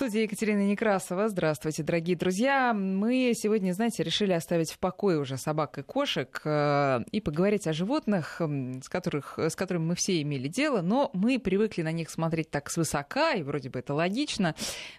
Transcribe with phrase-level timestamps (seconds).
[0.00, 1.28] студии Екатерина Некрасова.
[1.28, 2.72] Здравствуйте, дорогие друзья.
[2.72, 7.74] Мы сегодня, знаете, решили оставить в покое уже собак и кошек э, и поговорить о
[7.74, 12.50] животных, с, которых, с которыми мы все имели дело, но мы привыкли на них смотреть
[12.50, 14.54] так свысока, и вроде бы это логично.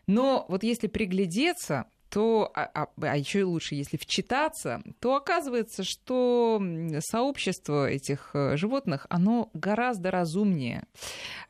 [0.05, 5.83] Но вот если приглядеться, то, а, а, а еще и лучше, если вчитаться, то оказывается,
[5.83, 6.61] что
[6.99, 10.83] сообщество этих э, животных, оно гораздо разумнее,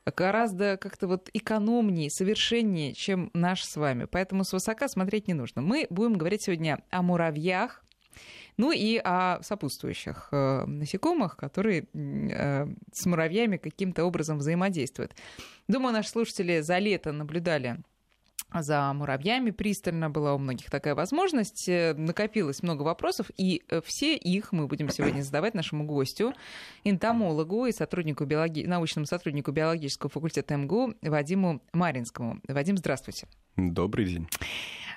[0.05, 4.05] гораздо как-то вот экономнее, совершеннее, чем наш с вами.
[4.05, 5.63] Поэтому свысока смотреть не нужно.
[5.63, 7.83] Мы будем говорить сегодня о муравьях,
[8.57, 15.15] ну и о сопутствующих э, насекомых, которые э, с муравьями каким-то образом взаимодействуют.
[15.67, 17.79] Думаю, наши слушатели за лето наблюдали
[18.53, 20.09] за муравьями пристально.
[20.09, 21.67] Была у многих такая возможность.
[21.69, 26.33] Э, накопилось много вопросов, и э, все их мы будем сегодня задавать нашему гостю,
[26.83, 28.65] энтомологу и сотруднику биологи...
[28.65, 32.41] научному сотруднику биологического факультета МГУ Вадиму Маринскому.
[32.47, 33.27] Вадим, здравствуйте.
[33.55, 34.27] Добрый день.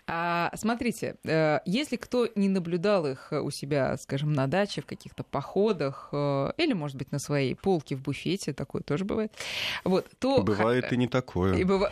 [0.06, 5.24] А, смотрите, э, если кто не наблюдал их у себя, скажем, на даче, в каких-то
[5.24, 9.32] походах, э, или, может быть, на своей полке в буфете, такое тоже бывает,
[9.82, 10.42] вот, то...
[10.42, 11.54] Бывает и не такое.
[11.54, 11.82] И, быв...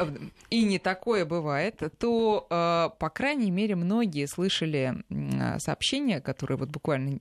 [0.50, 5.02] и не такое бывает, то, э, по крайней мере, многие слышали
[5.58, 7.18] сообщения, которые вот буквально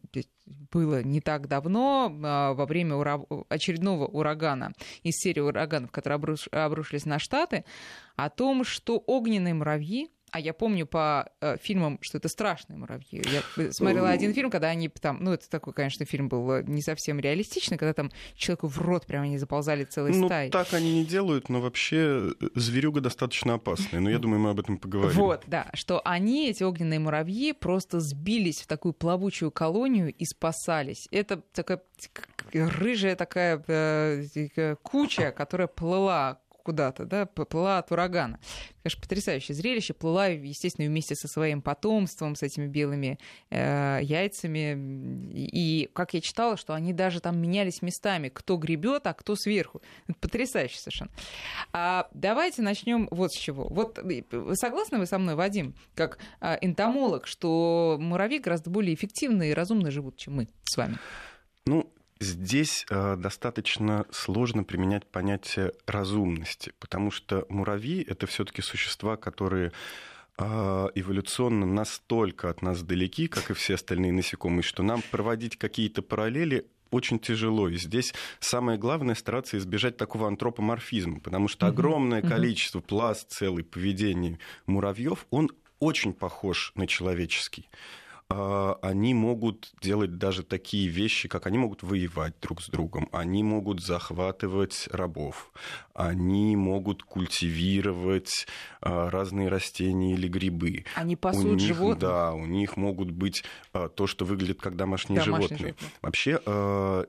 [0.72, 3.22] было не так давно, во время ура...
[3.48, 6.50] очередного урагана из серии ураганов, которые обруш...
[6.52, 7.64] обрушились на Штаты,
[8.18, 13.22] о том, что огненные муравьи а я помню по э, фильмам, что это страшные муравьи.
[13.58, 16.82] Я смотрела один фильм, когда они там, ну это такой, конечно, фильм был э, не
[16.82, 20.50] совсем реалистичный, когда там человеку в рот прямо они заползали целой ну, стаей.
[20.50, 24.00] так они не делают, но вообще э, зверюга достаточно опасная.
[24.00, 25.18] Но я думаю, мы об этом поговорим.
[25.18, 31.08] Вот, да, что они, эти огненные муравьи, просто сбились в такую плавучую колонию и спасались.
[31.12, 31.82] Это такая
[32.54, 38.40] рыжая такая э, куча, которая плыла куда-то, да, поплыла от урагана.
[38.84, 39.94] Конечно, потрясающее зрелище.
[39.94, 45.32] Плыла, естественно, вместе со своим потомством, с этими белыми э, яйцами.
[45.34, 49.82] И, как я читала, что они даже там менялись местами, кто гребет, а кто сверху.
[50.08, 51.12] Это потрясающе совершенно.
[51.74, 53.68] А давайте начнем вот с чего.
[53.68, 59.50] Вот вы согласны вы со мной, Вадим, как э, энтомолог, что муравьи гораздо более эффективно
[59.50, 60.98] и разумно живут, чем мы с вами?
[61.66, 61.92] Ну,
[62.22, 69.72] Здесь э, достаточно сложно применять понятие разумности, потому что муравьи это все-таки существа, которые
[70.38, 70.44] э,
[70.94, 76.68] эволюционно настолько от нас далеки, как и все остальные насекомые, что нам проводить какие-то параллели
[76.92, 77.68] очень тяжело.
[77.70, 84.38] И здесь самое главное стараться избежать такого антропоморфизма, потому что огромное количество, пласт целый поведения
[84.68, 85.50] муравьев, он
[85.80, 87.68] очень похож на человеческий.
[88.34, 93.44] А, они могут делать даже такие вещи, как они могут воевать друг с другом, они
[93.44, 95.52] могут захватывать рабов,
[95.94, 98.48] они могут культивировать
[98.82, 100.86] а, разные растения или грибы.
[100.96, 102.00] Они пасут у них, животных?
[102.00, 103.44] Да, у них могут быть
[103.74, 105.76] а, то, что выглядит как домашние, домашние животные.
[105.76, 105.92] животные.
[106.02, 106.32] Вообще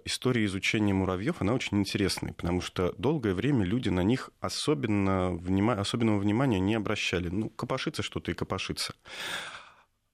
[0.05, 5.75] история изучения муравьев, она очень интересная, потому что долгое время люди на них особенно внима...
[5.75, 7.29] особенного внимания не обращали.
[7.29, 8.95] Ну, копошится что-то и копошится.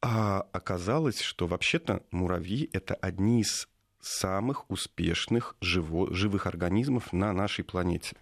[0.00, 3.68] А оказалось, что вообще-то муравьи это одни из
[4.00, 8.16] самых успешных живо, живых организмов на нашей планете.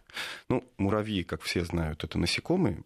[0.49, 2.83] Ну, муравьи, как все знают, это насекомые.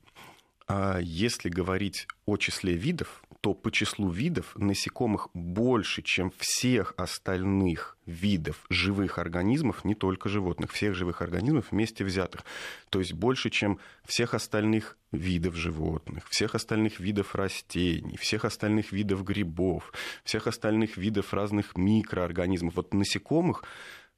[0.72, 7.96] А если говорить о числе видов, то по числу видов насекомых больше, чем всех остальных
[8.06, 12.44] видов живых организмов, не только животных, всех живых организмов вместе взятых.
[12.88, 19.24] То есть больше, чем всех остальных видов животных, всех остальных видов растений, всех остальных видов
[19.24, 19.92] грибов,
[20.22, 22.76] всех остальных видов разных микроорганизмов.
[22.76, 23.64] Вот насекомых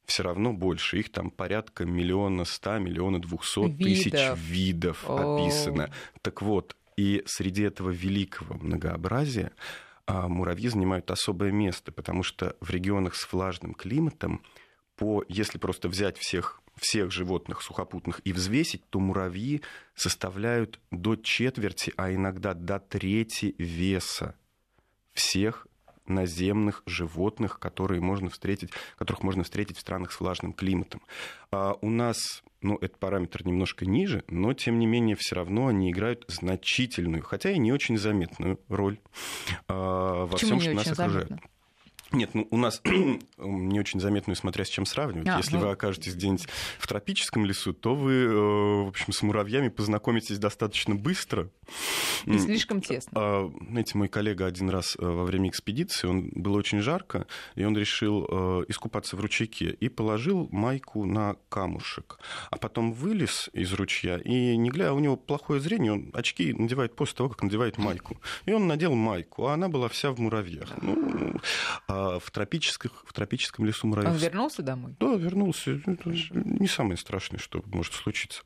[0.05, 0.99] все равно больше.
[0.99, 5.91] Их там порядка миллиона ста, миллиона двухсот тысяч видов описано.
[6.21, 9.51] Так вот, и среди этого великого многообразия
[10.05, 14.43] а, муравьи занимают особое место, потому что в регионах с влажным климатом,
[14.95, 19.61] по, если просто взять всех, всех животных сухопутных и взвесить, то муравьи
[19.95, 24.35] составляют до четверти, а иногда до трети веса
[25.13, 25.67] всех
[26.07, 31.01] наземных животных, которые можно встретить, которых можно встретить в странах с влажным климатом.
[31.51, 35.91] А у нас ну, этот параметр немножко ниже, но, тем не менее, все равно они
[35.91, 38.99] играют значительную, хотя и не очень заметную роль
[39.67, 41.31] а, во всем, что нас окружает.
[42.13, 42.81] Нет, ну у нас
[43.37, 45.27] не очень заметную, смотря с чем сравнивать.
[45.27, 45.63] А, Если ну...
[45.63, 50.93] вы окажетесь где-нибудь в тропическом лесу, то вы, э, в общем, с муравьями познакомитесь достаточно
[50.93, 51.49] быстро.
[52.25, 53.11] И слишком тесно.
[53.15, 57.25] А, знаете, мой коллега один раз э, во время экспедиции, он было очень жарко,
[57.55, 62.19] и он решил э, искупаться в ручейке и положил майку на камушек.
[62.51, 66.95] А потом вылез из ручья, и не глядя, у него плохое зрение, он очки надевает
[66.95, 68.17] после того, как надевает майку.
[68.45, 70.69] И он надел майку, а она была вся в муравьях.
[70.81, 71.39] Ну,
[71.87, 74.13] а в, тропических, в тропическом лесу муравьев...
[74.13, 74.95] Он вернулся домой?
[74.99, 75.81] Да, вернулся.
[75.85, 78.43] Это не самое страшное, что может случиться.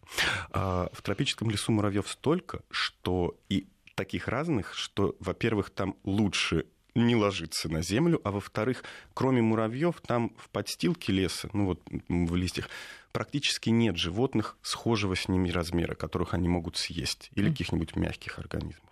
[0.52, 7.16] А в тропическом лесу муравьев столько, что и таких разных, что, во-первых, там лучше не
[7.16, 8.84] ложиться на землю, а во-вторых,
[9.14, 12.70] кроме муравьев, там в подстилке леса, ну вот в листьях,
[13.12, 18.90] практически нет животных схожего с ними размера, которых они могут съесть, или каких-нибудь мягких организмов.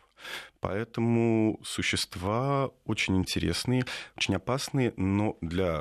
[0.59, 3.85] Поэтому существа очень интересные,
[4.15, 5.79] очень опасные, но для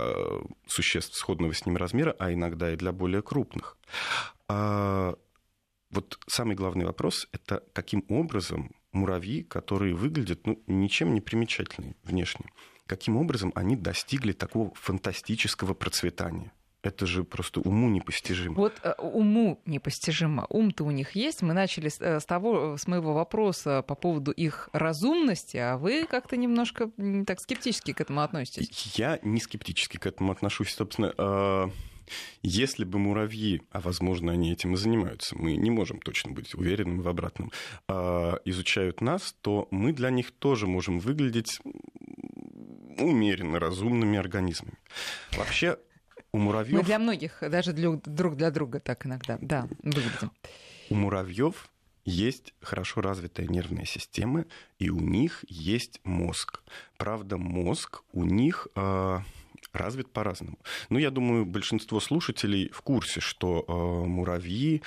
[0.66, 3.78] существ сходного с ним размера, а иногда и для более крупных.
[4.48, 5.14] А
[5.90, 12.46] вот самый главный вопрос– это каким образом муравьи, которые выглядят ну, ничем не примечательные внешне,
[12.86, 16.52] каким образом они достигли такого фантастического процветания–
[16.84, 18.54] это же просто уму непостижимо.
[18.54, 20.46] Вот э, уму непостижимо.
[20.50, 21.40] Ум-то у них есть.
[21.40, 26.36] Мы начали с, э, того, с моего вопроса по поводу их разумности, а вы как-то
[26.36, 26.90] немножко
[27.26, 28.96] так скептически к этому относитесь.
[28.96, 30.74] Я не скептически к этому отношусь.
[30.74, 31.70] Собственно, э,
[32.42, 37.00] если бы муравьи, а возможно они этим и занимаются, мы не можем точно быть уверенными
[37.00, 37.50] в обратном,
[38.44, 41.60] изучают нас, то мы для них тоже можем выглядеть
[42.98, 44.76] умеренно разумными организмами.
[45.32, 45.78] Вообще
[46.34, 46.74] у муравьев...
[46.74, 50.32] Мы для многих, даже для, друг для друга так иногда, да, выглядим.
[50.90, 51.70] У муравьев
[52.04, 54.44] есть хорошо развитая нервная система,
[54.80, 56.64] и у них есть мозг.
[56.96, 59.18] Правда, мозг у них э,
[59.72, 60.58] развит по-разному.
[60.88, 64.82] Ну, я думаю, большинство слушателей в курсе, что э, муравьи,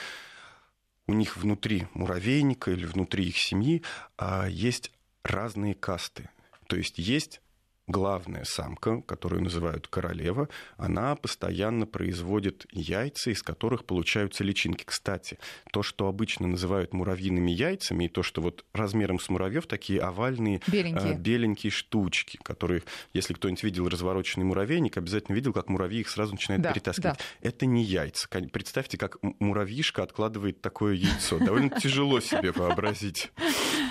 [1.07, 3.83] у них внутри муравейника или внутри их семьи
[4.17, 4.91] э, есть
[5.23, 6.29] разные касты.
[6.67, 7.39] То есть есть
[7.87, 14.83] главная самка, которую называют королева, она постоянно производит яйца, из которых получаются личинки.
[14.83, 15.39] Кстати,
[15.71, 20.61] то, что обычно называют муравьиными яйцами, и то, что вот размером с муравьев такие овальные
[20.67, 26.09] беленькие, э, беленькие штучки, которые, если кто-нибудь видел развороченный муравейник, обязательно видел, как муравьи их
[26.09, 27.17] сразу начинают да, перетаскивать.
[27.17, 27.47] Да.
[27.47, 28.27] Это не яйца.
[28.51, 31.39] Представьте, как муравьишка откладывает такое яйцо.
[31.39, 33.31] Довольно тяжело себе вообразить.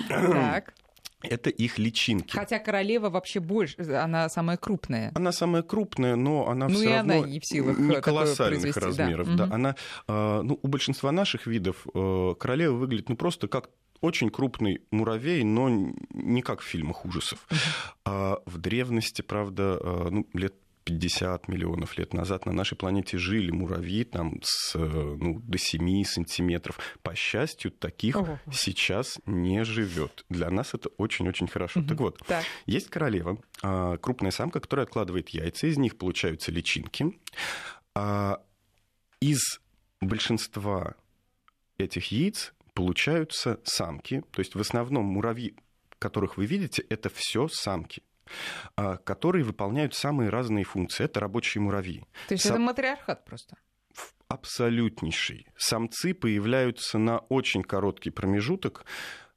[0.09, 0.75] Так
[1.29, 2.37] это их личинки.
[2.37, 5.13] Хотя королева вообще больше, она самая крупная.
[5.15, 9.35] Она самая крупная, но она ну, все равно она не в силах не колоссальных размеров.
[9.37, 9.47] Да.
[9.47, 9.55] Да.
[9.55, 9.77] Она,
[10.09, 13.71] а, ну, у большинства наших видов э, королева выглядит ну, просто как
[14.01, 15.69] очень крупный муравей, но
[16.11, 17.47] не как в фильмах ужасов.
[18.05, 20.55] А в древности, правда, э, ну, лет
[20.87, 26.79] 50 миллионов лет назад на нашей планете жили муравьи там с, ну, до 7 сантиметров.
[27.03, 28.39] По счастью, таких Ого.
[28.53, 30.25] сейчас не живет.
[30.29, 31.81] Для нас это очень-очень хорошо.
[31.81, 31.89] Угу.
[31.89, 32.45] Так вот, так.
[32.67, 37.19] есть королева, а, крупная самка, которая откладывает яйца, из них получаются личинки.
[37.95, 38.41] А,
[39.21, 39.41] из
[40.01, 40.95] большинства
[41.79, 44.23] этих яиц получаются самки.
[44.31, 45.57] То есть в основном муравьи,
[45.99, 48.03] которых вы видите, это все самки.
[48.77, 51.05] А, которые выполняют самые разные функции.
[51.05, 52.05] Это рабочие муравьи.
[52.29, 52.55] То есть Сам...
[52.55, 53.57] это матриархат просто?
[54.29, 55.47] Абсолютнейший.
[55.57, 58.85] Самцы появляются на очень короткий промежуток,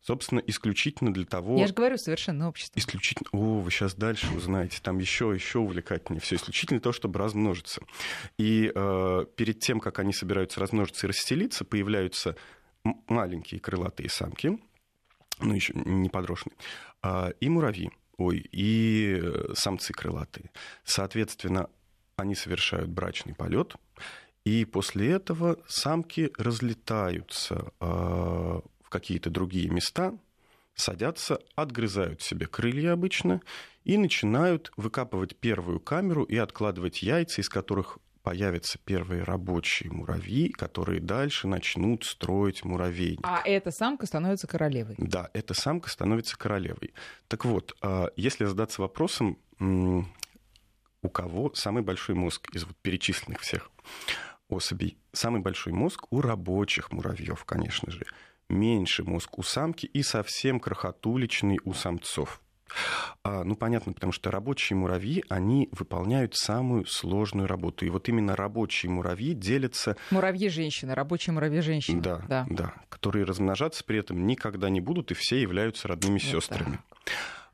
[0.01, 1.57] собственно, исключительно для того...
[1.59, 2.79] Я же говорю, совершенно общество.
[2.79, 3.29] Исключительно...
[3.31, 6.21] О, вы сейчас дальше узнаете, там еще, еще увлекательнее.
[6.21, 7.81] Все исключительно для того, чтобы размножиться.
[8.37, 12.35] И э, перед тем, как они собираются размножиться и расселиться, появляются
[13.07, 14.59] маленькие крылатые самки,
[15.39, 16.53] ну, еще не подросшие,
[17.03, 20.51] э, и муравьи ой, и э, самцы крылатые.
[20.83, 21.69] Соответственно,
[22.15, 23.75] они совершают брачный полет,
[24.43, 30.17] и после этого самки разлетаются э, в какие-то другие места,
[30.75, 33.41] садятся, отгрызают себе крылья обычно
[33.83, 40.99] и начинают выкапывать первую камеру и откладывать яйца, из которых появятся первые рабочие муравьи, которые
[40.99, 43.21] дальше начнут строить муравейник.
[43.23, 44.95] А эта самка становится королевой?
[44.97, 46.93] Да, эта самка становится королевой.
[47.27, 49.37] Так вот, а, если задаться вопросом,
[51.01, 53.71] у кого самый большой мозг из вот перечисленных всех
[54.49, 54.97] особей?
[55.11, 58.05] Самый большой мозг у рабочих муравьев, конечно же.
[58.49, 62.41] Меньше мозг у самки и совсем крохотуличный у самцов.
[63.23, 67.85] А, ну, понятно, потому что рабочие муравьи, они выполняют самую сложную работу.
[67.85, 69.97] И вот именно рабочие муравьи делятся...
[70.11, 72.01] Муравьи-женщины, рабочие муравьи-женщины.
[72.01, 76.21] Да, да, да, которые размножаться при этом никогда не будут, и все являются родными вот
[76.21, 76.79] сестрами.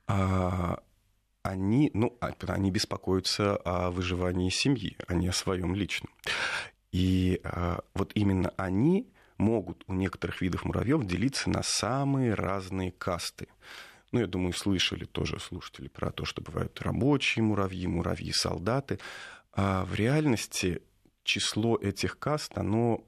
[0.08, 0.80] А,
[1.44, 6.10] они, ну, а, они беспокоятся о выживании семьи, а не о своем личном.
[6.92, 9.08] И а, вот именно они
[9.38, 13.48] могут у некоторых видов муравьев делиться на самые разные касты.
[14.12, 19.00] Ну, я думаю, слышали тоже слушатели про то, что бывают рабочие муравьи, муравьи-солдаты.
[19.54, 20.82] А в реальности
[21.24, 23.04] число этих каст, оно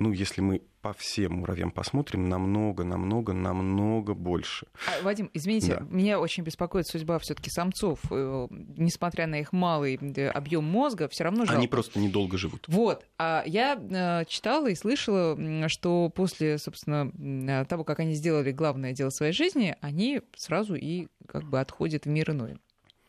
[0.00, 4.66] ну, если мы по всем муравьям посмотрим, намного, намного, намного больше.
[4.86, 5.86] А, Вадим, извините, да.
[5.90, 8.00] меня очень беспокоит судьба все-таки самцов.
[8.10, 11.58] Э, несмотря на их малый э, объем мозга, все равно жалко.
[11.58, 12.64] Они просто недолго живут.
[12.66, 13.04] Вот.
[13.18, 19.10] А я э, читала и слышала, что после, собственно, того, как они сделали главное дело
[19.10, 22.56] своей жизни, они сразу и как бы отходят в мир иной.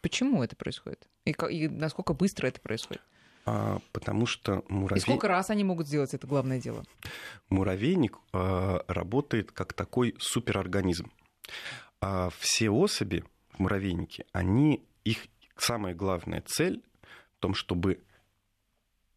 [0.02, 1.08] Почему это происходит?
[1.24, 3.02] И, и насколько быстро это происходит?
[3.46, 5.00] А, потому что муравей...
[5.00, 6.84] И сколько раз они могут сделать это главное дело?
[7.50, 11.12] Муравейник а, работает как такой суперорганизм.
[12.00, 16.82] А все особи в муравейнике, они, их самая главная цель
[17.38, 18.02] в том, чтобы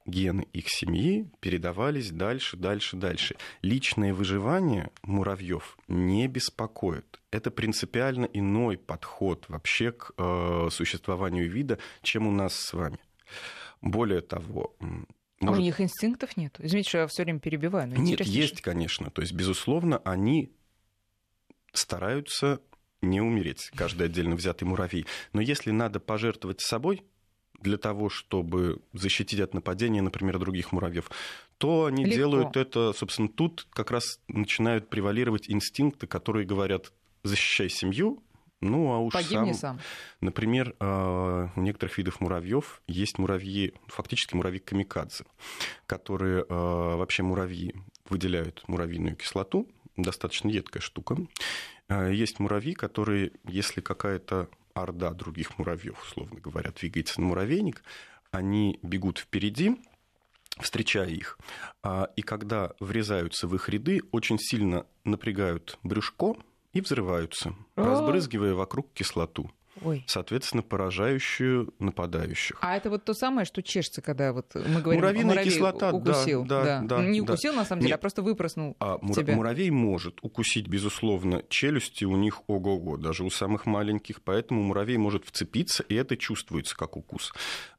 [0.07, 3.37] гены их семьи передавались дальше, дальше, дальше.
[3.63, 7.21] Личное выживание муравьев не беспокоит.
[7.31, 12.99] Это принципиально иной подход вообще к э, существованию вида, чем у нас с вами.
[13.85, 15.59] Более того, может...
[15.59, 16.57] А у них инстинктов нет?
[16.59, 17.87] Извините, что я все время перебиваю.
[17.89, 19.11] Но нет, есть, конечно.
[19.11, 20.51] То есть, безусловно, они
[21.75, 22.61] стараются
[23.03, 25.05] не умереть, каждый отдельно взятый муравей.
[25.35, 27.05] Но если надо пожертвовать собой
[27.61, 31.11] для того, чтобы защитить от нападения, например, других муравьев,
[31.59, 32.17] то они Легко.
[32.17, 36.91] делают это, собственно, тут как раз начинают превалировать инстинкты, которые говорят,
[37.23, 38.23] защищай семью,
[38.61, 39.81] ну, а уж Погибни сам, сам.
[40.21, 45.25] Например, а, у некоторых видов муравьев есть муравьи, фактически муравьи камикадзе,
[45.87, 47.75] которые а, вообще муравьи
[48.09, 51.19] выделяют муравьиную кислоту, достаточно едкая штука.
[51.89, 57.83] А, есть муравьи, которые, если какая-то орда других муравьев, условно говоря, двигается на муравейник,
[58.31, 59.77] они бегут впереди,
[60.59, 61.39] встречая их,
[62.17, 66.35] и когда врезаются в их ряды, очень сильно напрягают брюшко,
[66.75, 69.51] и взрываются, разбрызгивая вокруг кислоту.
[69.83, 70.05] Ой.
[70.07, 72.59] соответственно, поражающую нападающих.
[72.61, 76.45] А это вот то самое, что чешцы, когда вот мы говорим, Муравьиная кислота, укусил.
[76.45, 77.03] Да, да, да.
[77.03, 77.59] Не укусил, да.
[77.59, 77.99] на самом деле, Нет.
[77.99, 79.35] а просто выпроснул а, мур- тебя.
[79.35, 85.25] Муравей может укусить, безусловно, челюсти у них ого-го, даже у самых маленьких, поэтому муравей может
[85.25, 87.33] вцепиться, и это чувствуется как укус.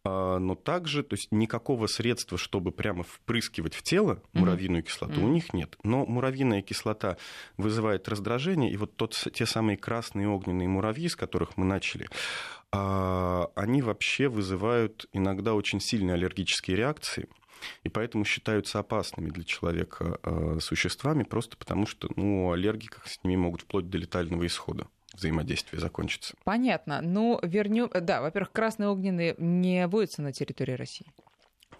[0.06, 5.26] А, но также, то есть никакого средства, чтобы прямо впрыскивать в тело муравьиную кислоту, mm-hmm.
[5.26, 5.76] у них нет.
[5.84, 7.18] Но муравьиная кислота
[7.58, 12.08] вызывает раздражение, и вот тот, те самые красные огненные муравьи, с которых мы начали,
[12.72, 17.28] а, они вообще вызывают иногда очень сильные аллергические реакции.
[17.84, 23.24] И поэтому считаются опасными для человека а, существами, просто потому что ну, у аллергиков с
[23.24, 26.36] ними могут вплоть до летального исхода взаимодействие закончится.
[26.44, 27.02] Понятно.
[27.02, 27.90] Ну, вернем.
[27.94, 31.12] Да, во-первых, красные огненные не водятся на территории России.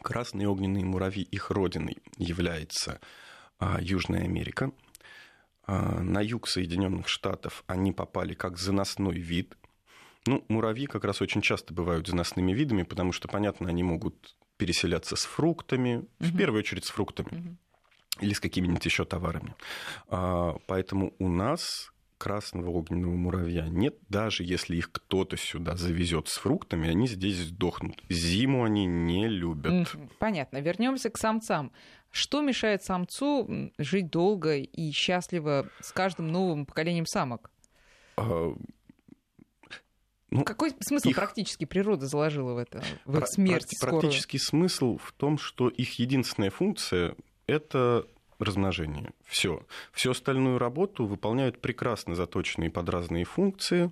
[0.02, 3.00] Красные огненные муравьи, их родиной является
[3.60, 4.72] а, Южная Америка.
[5.66, 9.58] А, на юг Соединенных Штатов они попали как заносной вид.
[10.28, 15.16] Ну, муравьи как раз очень часто бывают заносными видами, потому что, понятно, они могут переселяться
[15.16, 16.08] с фруктами, угу.
[16.20, 17.40] в первую очередь с фруктами.
[17.40, 17.58] Угу
[18.22, 19.56] или с какими-нибудь еще товарами.
[20.08, 26.38] А, поэтому у нас красного огненного муравья нет, даже если их кто-то сюда завезет с
[26.38, 28.04] фруктами, они здесь сдохнут.
[28.10, 29.96] Зиму они не любят.
[30.20, 30.60] Понятно.
[30.62, 31.72] Вернемся к самцам.
[32.12, 37.52] Что мешает самцу жить долго и счастливо с каждым новым поколением самок?
[38.16, 38.56] А...
[40.32, 41.16] Ну, Какой смысл их...
[41.16, 43.70] практически природа заложила в это, в их смерть?
[43.80, 47.16] Практический смысл в том, что их единственная функция
[47.48, 48.08] это
[48.40, 49.12] размножение.
[49.26, 49.62] Все.
[49.92, 53.92] Всю остальную работу выполняют прекрасно заточенные под разные функции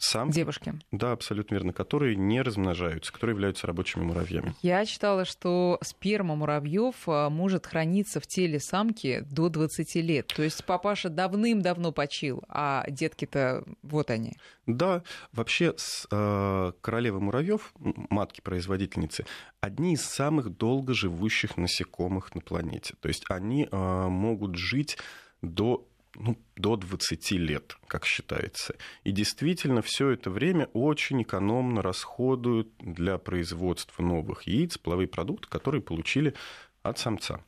[0.00, 0.30] сам...
[0.30, 0.74] Девушки.
[0.90, 4.54] Да, абсолютно верно, которые не размножаются, которые являются рабочими муравьями.
[4.62, 10.26] Я читала, что сперма муравьев а, может храниться в теле самки до 20 лет.
[10.28, 14.32] То есть папаша давным-давно почил, а детки-то вот они.
[14.66, 15.02] Да,
[15.32, 15.74] вообще
[16.10, 19.26] э, королевы муравьев, матки-производительницы,
[19.60, 22.94] одни из самых долго живущих насекомых на планете.
[23.00, 23.76] То есть они э,
[24.08, 24.96] могут жить
[25.42, 25.86] до
[26.20, 28.76] ну, до 20 лет, как считается.
[29.04, 35.80] И действительно, все это время очень экономно расходуют для производства новых яиц половые продукты, которые
[35.80, 36.34] получили
[36.82, 37.40] от самца.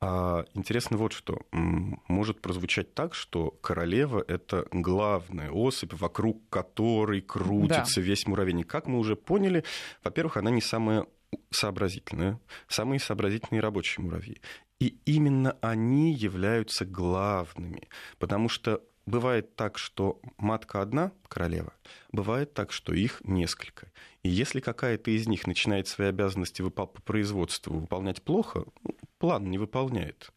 [0.00, 1.38] А интересно вот что.
[1.52, 8.06] Может прозвучать так, что королева– это главная особь, вокруг которой крутится да.
[8.06, 8.68] весь муравейник.
[8.68, 9.64] Как мы уже поняли,
[10.02, 11.06] во-первых, она не самая
[11.50, 14.40] сообразительная, самые сообразительные рабочие муравьи.
[14.80, 17.88] И именно они являются главными,
[18.18, 21.72] потому что бывает так, что матка одна, королева,
[22.12, 23.90] бывает так, что их несколько.
[24.22, 29.58] И если какая-то из них начинает свои обязанности по производству выполнять плохо, ну, план не
[29.58, 30.32] выполняет,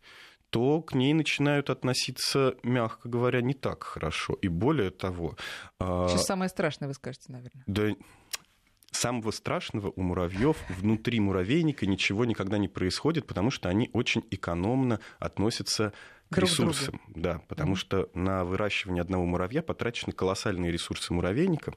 [0.49, 4.33] то к ней начинают относиться, мягко говоря, не так хорошо.
[4.41, 5.35] И более того...
[5.79, 7.63] А, Сейчас самое страшное вы скажете, наверное.
[7.67, 7.89] Да,
[8.97, 14.99] самого страшного у муравьев внутри муравейника ничего никогда не происходит, потому что они очень экономно
[15.19, 15.93] относятся
[16.29, 16.99] к Друг ресурсам.
[17.05, 17.19] Другу.
[17.19, 17.77] Да, потому mm-hmm.
[17.77, 21.73] что на выращивание одного муравья потрачены колоссальные ресурсы муравейника.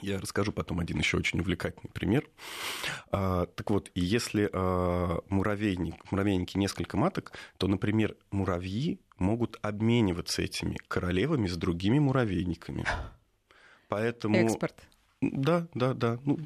[0.00, 2.28] Я расскажу потом один еще очень увлекательный пример.
[3.12, 10.42] А, так вот, если а, муравейник, в муравейнике несколько маток, то, например, муравьи могут обмениваться
[10.42, 12.84] этими королевами с другими муравейниками.
[13.88, 14.36] Поэтому...
[14.36, 14.74] Экспорт.
[15.32, 16.18] Да, да, да.
[16.24, 16.38] Ну,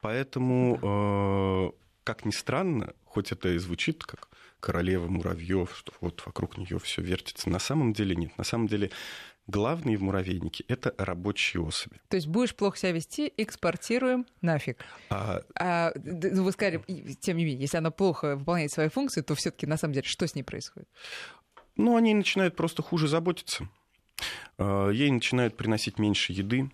[0.00, 1.70] поэтому, э,
[2.04, 4.28] как ни странно, хоть это и звучит как
[4.60, 8.36] королева муравьев, что вот вокруг нее все вертится, на самом деле нет.
[8.38, 8.90] На самом деле
[9.46, 12.00] главные в муравейнике это рабочие особи.
[12.08, 14.78] То есть будешь плохо себя вести, экспортируем нафиг.
[15.10, 15.42] А...
[15.58, 16.82] А, ну, вы сказали,
[17.20, 20.26] тем не менее, если она плохо выполняет свои функции, то все-таки на самом деле что
[20.26, 20.88] с ней происходит?
[21.76, 23.68] Ну, они начинают просто хуже заботиться.
[24.58, 26.70] А, ей начинают приносить меньше еды,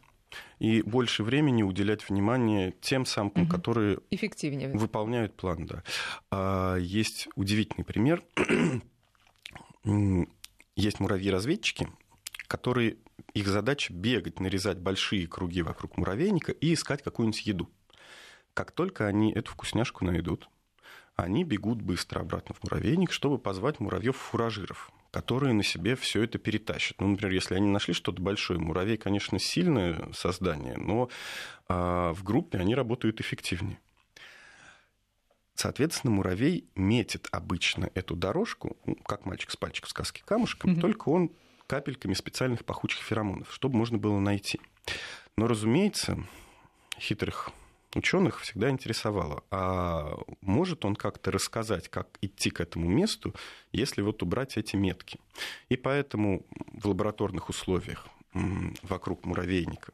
[0.58, 3.50] и больше времени уделять внимание тем самкам, угу.
[3.50, 4.70] которые Эффективнее.
[4.72, 5.66] выполняют план.
[5.66, 5.82] Да.
[6.30, 8.22] А, есть удивительный пример.
[10.76, 11.88] есть муравьи-разведчики,
[12.46, 12.96] которые
[13.34, 17.70] их задача бегать, нарезать большие круги вокруг муравейника и искать какую-нибудь еду.
[18.54, 20.48] Как только они эту вкусняшку найдут,
[21.16, 27.00] они бегут быстро обратно в муравейник, чтобы позвать муравьев-фуражиров которые на себе все это перетащат.
[27.00, 31.08] Ну, например, если они нашли что-то большое, муравей, конечно, сильное создание, но
[31.68, 33.78] а, в группе они работают эффективнее.
[35.54, 40.80] Соответственно, муравей метит обычно эту дорожку, ну, как мальчик с пальчика в сказке камушком, mm-hmm.
[40.80, 41.32] только он
[41.66, 44.60] капельками специальных пахучих феромонов, чтобы можно было найти.
[45.36, 46.24] Но, разумеется,
[46.98, 47.50] хитрых
[47.94, 53.34] ученых всегда интересовало, а может он как-то рассказать, как идти к этому месту,
[53.72, 55.18] если вот убрать эти метки.
[55.68, 58.06] И поэтому в лабораторных условиях
[58.82, 59.92] вокруг муравейника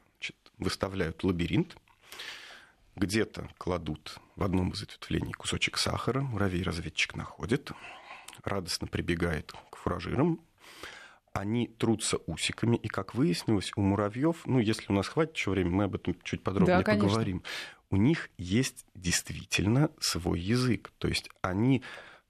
[0.57, 1.77] выставляют лабиринт,
[2.95, 7.71] где-то кладут в одном из ответвлений кусочек сахара, муравей-разведчик находит,
[8.43, 10.39] радостно прибегает к фуражирам,
[11.33, 15.73] они трутся усиками, и, как выяснилось, у муравьев, ну, если у нас хватит еще времени,
[15.73, 17.43] мы об этом чуть подробнее да, поговорим,
[17.89, 20.91] у них есть действительно свой язык.
[20.97, 21.83] То есть они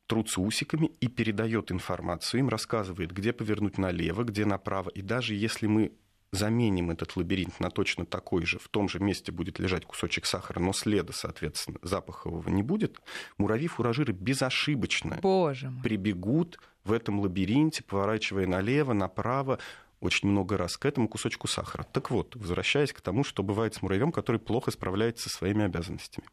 [0.08, 4.90] трутся усиками и передает информацию, им рассказывает, где повернуть налево, где направо.
[4.90, 5.92] И даже если мы
[6.32, 10.60] заменим этот лабиринт на точно такой же, в том же месте будет лежать кусочек сахара,
[10.60, 13.00] но следа, соответственно, запахового не будет,
[13.38, 19.60] муравьи-фуражиры безошибочно Боже прибегут в этом лабиринте, поворачивая налево, направо,
[20.00, 21.84] очень много раз к этому кусочку сахара.
[21.84, 26.28] Так вот, возвращаясь к тому, что бывает с муравьем, который плохо справляется со своими обязанностями.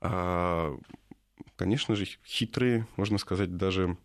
[0.00, 0.76] А,
[1.56, 3.96] конечно же, хитрые, можно сказать, даже...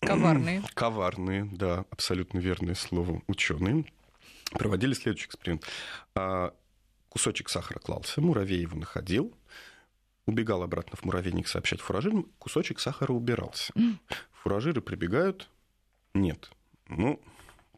[0.00, 0.62] Коварные.
[0.74, 3.86] Коварные, да, абсолютно верное слово, ученые
[4.52, 5.64] проводили следующий эксперимент.
[6.14, 6.54] А,
[7.08, 9.34] кусочек сахара клался, муравей его находил,
[10.26, 13.72] убегал обратно в муравейник сообщать фуражирам, кусочек сахара убирался.
[14.32, 15.50] Фуражиры прибегают,
[16.14, 16.50] нет.
[16.88, 17.20] Ну,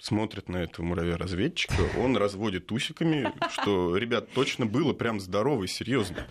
[0.00, 6.26] смотрят на этого муравья-разведчика, он разводит усиками, что, ребят, точно было прям здорово и серьезно.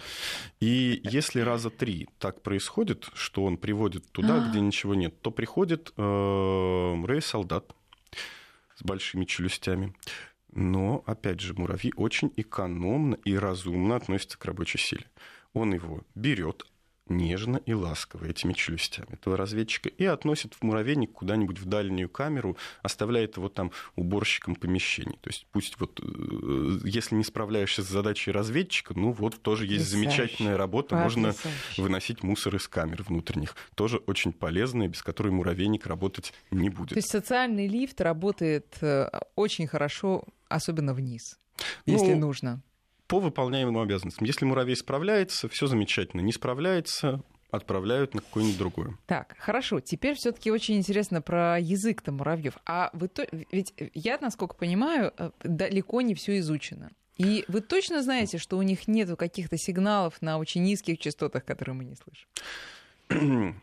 [0.60, 5.94] И если раза три так происходит, что он приводит туда, где ничего нет, то приходит
[5.98, 7.76] э, муравей-солдат
[8.76, 9.94] с большими челюстями.
[10.54, 15.06] Но, опять же, муравьи очень экономно и разумно относятся к рабочей силе.
[15.54, 16.66] Он его берет,
[17.10, 22.58] нежно и ласково этими челюстями этого разведчика и относит в муравейник куда-нибудь в дальнюю камеру,
[22.84, 25.18] оставляет его там уборщиком помещений.
[25.22, 29.90] То есть пусть вот, э, если не справляешься с задачей разведчика, ну вот тоже есть
[29.90, 31.34] замечательная работа, можно
[31.78, 33.56] выносить мусор из камер внутренних.
[33.76, 36.90] Тоже очень полезная, без которой муравейник работать не будет.
[36.90, 41.40] То есть социальный лифт работает э, очень хорошо, особенно вниз,
[41.86, 42.62] если ну, нужно
[43.08, 44.26] по выполняемым обязанностям.
[44.26, 46.22] Если муравей справляется, все замечательно.
[46.22, 48.98] Не справляется, отправляют на какое-нибудь другое.
[49.06, 49.80] Так, хорошо.
[49.80, 52.58] Теперь все-таки очень интересно про язык-то муравьев.
[52.66, 53.28] А вы то...
[53.52, 56.92] ведь я, насколько понимаю, э, далеко не все изучено.
[57.18, 61.76] И вы точно знаете, что у них нет каких-то сигналов на очень низких частотах, которые
[61.76, 63.56] мы не слышим?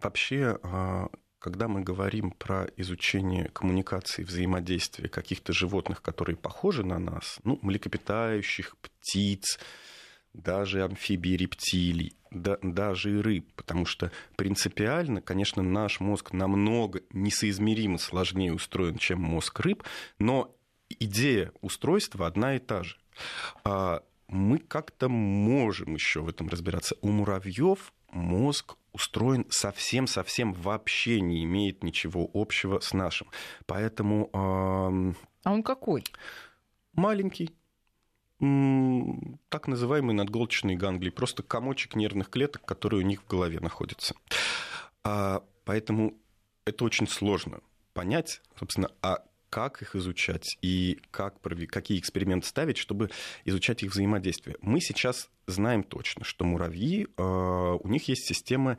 [0.00, 1.08] Вообще, а,
[1.44, 8.74] когда мы говорим про изучение коммуникации, взаимодействия каких-то животных, которые похожи на нас, ну, млекопитающих,
[8.78, 9.58] птиц,
[10.32, 17.98] даже амфибий, рептилий, да, даже и рыб, потому что принципиально, конечно, наш мозг намного несоизмеримо
[17.98, 19.84] сложнее устроен, чем мозг рыб,
[20.18, 20.56] но
[20.88, 22.96] идея устройства одна и та же.
[23.64, 26.96] А мы как-то можем еще в этом разбираться.
[27.02, 33.28] У муравьев мозг устроен совсем-совсем вообще не имеет ничего общего с нашим.
[33.66, 34.30] Поэтому...
[34.32, 36.04] Э, а он какой?
[36.94, 37.50] Маленький,
[39.48, 44.14] так называемые надголчные ганглии, просто комочек нервных клеток, которые у них в голове находятся.
[45.02, 46.14] А, поэтому
[46.64, 47.60] это очень сложно
[47.92, 49.24] понять, собственно, а
[49.54, 53.10] как их изучать и как, какие эксперименты ставить, чтобы
[53.44, 54.56] изучать их взаимодействие.
[54.60, 58.78] Мы сейчас знаем точно, что муравьи, а, у них есть система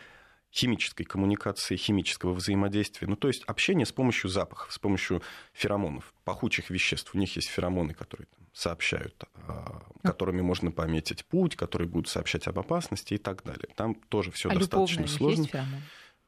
[0.51, 3.07] химической коммуникации, химического взаимодействия.
[3.07, 5.21] Ну, то есть общение с помощью запахов, с помощью
[5.53, 7.15] феромонов, пахучих веществ.
[7.15, 12.47] У них есть феромоны, которые там, сообщают, а, которыми можно пометить путь, которые будут сообщать
[12.47, 13.69] об опасности и так далее.
[13.77, 15.39] Там тоже все а достаточно сложно.
[15.43, 15.81] Есть феромон?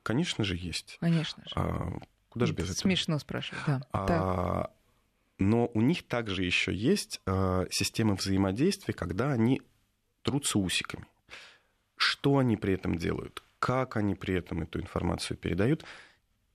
[0.03, 0.95] Конечно же, есть.
[1.01, 1.99] Конечно же.
[2.38, 2.82] Куда же без этого?
[2.82, 3.82] Смешно спрашивать, да.
[3.91, 4.71] А,
[5.39, 9.62] но у них также еще есть а, система взаимодействия, когда они
[10.23, 11.06] трутся усиками.
[11.95, 13.43] Что они при этом делают?
[13.60, 15.84] Как они при этом эту информацию передают,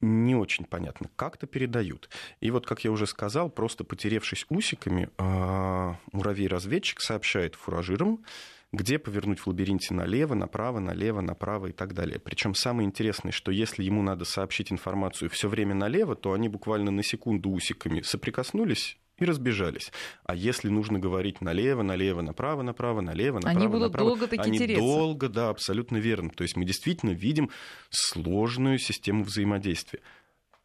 [0.01, 1.09] не очень понятно.
[1.17, 2.11] Как-то передают.
[2.41, 8.25] И вот, как я уже сказал, просто потеревшись усиками, а, муравей-разведчик сообщает фуражирам,
[8.73, 12.19] где повернуть в лабиринте налево, направо, налево, направо и так далее.
[12.19, 16.91] Причем самое интересное, что если ему надо сообщить информацию все время налево, то они буквально
[16.91, 19.93] на секунду усиками соприкоснулись и разбежались.
[20.25, 24.43] А если нужно говорить налево, налево, направо, направо, налево, направо, они будут направо, долго таки
[24.43, 24.83] они тереться.
[24.83, 26.31] долго, да, абсолютно верно.
[26.31, 27.51] То есть мы действительно видим
[27.91, 30.01] сложную систему взаимодействия.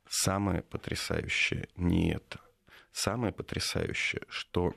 [0.10, 2.40] Самое потрясающее не это.
[2.94, 4.74] Самое потрясающее, что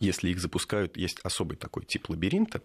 [0.00, 2.62] если их запускают, есть особый такой тип лабиринта,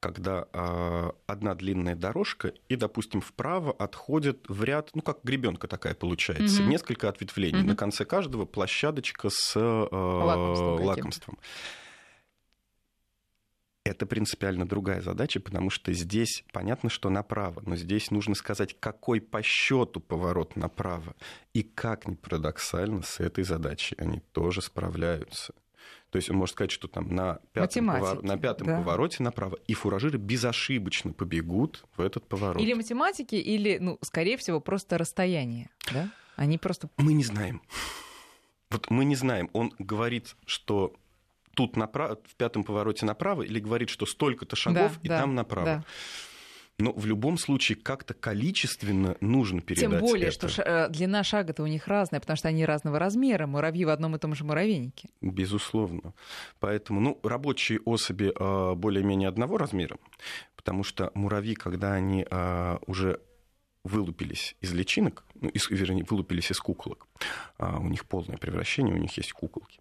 [0.00, 5.94] когда э, одна длинная дорожка и, допустим, вправо отходит в ряд, ну как гребенка такая
[5.94, 6.68] получается, mm-hmm.
[6.68, 7.60] несколько ответвлений.
[7.60, 7.66] Mm-hmm.
[7.66, 10.84] На конце каждого площадочка с э, лакомством.
[10.84, 11.38] лакомством.
[13.84, 19.20] Это принципиально другая задача, потому что здесь понятно, что направо, но здесь нужно сказать, какой
[19.20, 21.14] по счету поворот направо.
[21.54, 25.54] И как ни парадоксально, с этой задачей они тоже справляются.
[26.10, 28.22] То есть он может сказать, что там на пятом, повор...
[28.22, 28.78] на пятом да.
[28.78, 32.62] повороте направо, и фуражиры безошибочно побегут в этот поворот.
[32.62, 36.10] Или математики, или, ну, скорее всего, просто расстояние, да?
[36.36, 36.88] Они просто...
[36.96, 37.62] Мы не знаем.
[38.70, 39.48] Вот мы не знаем.
[39.52, 40.94] Он говорит, что
[41.54, 45.34] тут направо, в пятом повороте направо, или говорит, что столько-то шагов, да, и да, там
[45.34, 45.66] направо.
[45.66, 45.84] Да.
[46.78, 50.48] Но в любом случае как-то количественно нужно передать Тем более, это.
[50.48, 53.46] что э, длина шага-то у них разная, потому что они разного размера.
[53.46, 55.08] Муравьи в одном и том же муравейнике.
[55.22, 56.12] Безусловно.
[56.60, 59.96] Поэтому ну, рабочие особи э, более-менее одного размера,
[60.54, 63.20] потому что муравьи, когда они э, уже
[63.82, 67.06] вылупились из личинок, ну, из, вернее, вылупились из куколок,
[67.58, 69.78] у них полное превращение, у них есть куколки,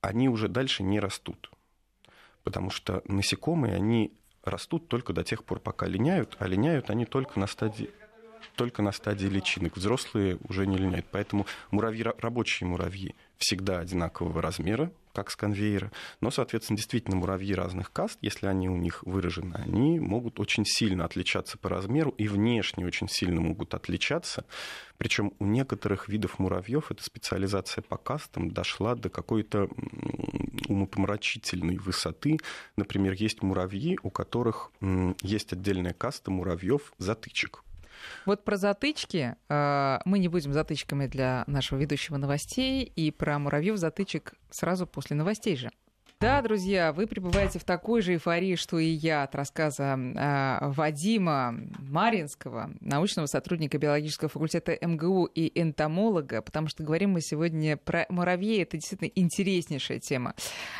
[0.00, 1.50] они уже дальше не растут.
[2.42, 7.38] Потому что насекомые, они растут только до тех пор, пока линяют, а линяют они только
[7.38, 7.90] на стадии
[8.56, 9.76] только на стадии личинок.
[9.76, 11.06] Взрослые уже не линяют.
[11.10, 15.90] Поэтому муравьи, рабочие муравьи всегда одинакового размера, как с конвейера.
[16.20, 21.04] Но, соответственно, действительно, муравьи разных каст, если они у них выражены, они могут очень сильно
[21.04, 24.44] отличаться по размеру и внешне очень сильно могут отличаться.
[24.98, 29.68] Причем у некоторых видов муравьев эта специализация по кастам дошла до какой-то
[30.68, 32.38] умопомрачительной высоты.
[32.76, 34.70] Например, есть муравьи, у которых
[35.22, 37.62] есть отдельная каста муравьев затычек.
[38.26, 43.76] Вот про затычки э, мы не будем затычками для нашего ведущего новостей, и про муравьев
[43.76, 45.70] затычек сразу после новостей же.
[46.20, 51.54] Да, друзья, вы пребываете в такой же эйфории, что и я от рассказа э, Вадима
[51.78, 58.62] Маринского, научного сотрудника биологического факультета МГУ и энтомолога, потому что говорим мы сегодня про муравьей.
[58.62, 60.34] Это действительно интереснейшая тема.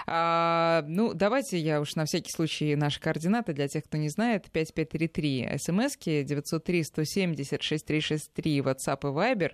[0.06, 4.50] А, ну, давайте я уж на всякий случай наши координаты для тех, кто не знает.
[4.52, 9.52] 5533 смски 903-170-6363 WhatsApp и Viber.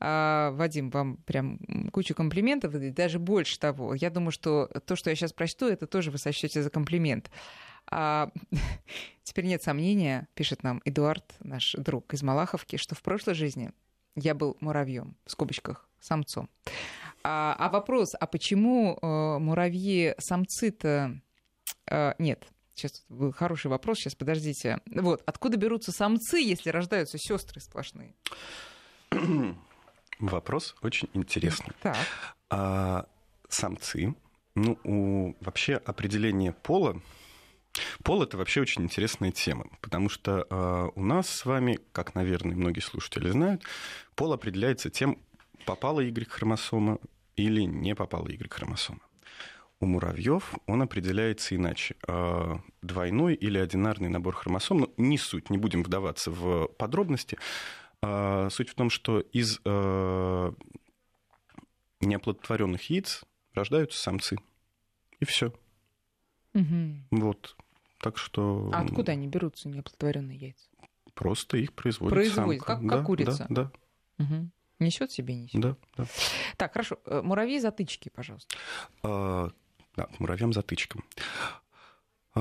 [0.00, 1.60] А, Вадим, вам прям
[1.92, 3.94] кучу комплиментов, даже больше того.
[3.94, 7.30] Я думаю, что то, что я сейчас прочту, это тоже вы сочтете за комплимент.
[7.90, 8.30] А,
[9.22, 13.72] теперь нет сомнения, пишет нам Эдуард, наш друг из Малаховки, что в прошлой жизни
[14.16, 16.48] я был муравьем, в скобочках, самцом.
[17.22, 21.20] А, а вопрос, а почему э, муравьи самцы-то...
[21.86, 24.80] Э, нет, сейчас был хороший вопрос, сейчас подождите.
[24.86, 28.14] Вот, откуда берутся самцы, если рождаются сестры сплошные?
[30.18, 31.74] Вопрос очень интересный.
[31.82, 31.96] Так.
[32.50, 33.06] А,
[33.48, 34.14] самцы
[34.62, 37.00] Ну, у, вообще определение пола
[38.02, 42.56] Пол это вообще очень интересная тема, потому что э, у нас с вами, как, наверное,
[42.56, 43.62] многие слушатели знают,
[44.16, 45.18] пол определяется тем,
[45.66, 46.98] попала Y-хромосома
[47.36, 49.00] или не попала Y-хромосома.
[49.78, 51.94] У муравьев он определяется иначе.
[52.08, 57.38] Э, двойной или одинарный набор хромосом, ну, не суть, не будем вдаваться в подробности.
[58.02, 60.52] Э, суть в том, что из э,
[62.00, 63.22] неоплодотворенных яиц
[63.54, 64.36] рождаются самцы.
[65.20, 65.52] И все.
[66.54, 67.06] Угу.
[67.10, 67.56] Вот.
[67.98, 68.70] Так что...
[68.72, 70.68] А откуда они берутся, неоплодотворенные яйца?
[71.14, 72.80] Просто их производит Производит, самка.
[72.80, 73.46] как, как да, курица.
[73.48, 73.72] Да,
[74.18, 74.24] да.
[74.24, 74.50] Угу.
[74.80, 75.60] Несет себе, несет.
[75.60, 76.06] Да, да.
[76.56, 76.98] Так, хорошо.
[77.04, 78.56] Э, муравьи затычки, пожалуйста.
[79.02, 79.50] А,
[79.96, 81.04] да, муравьям затычкам.
[82.34, 82.40] А,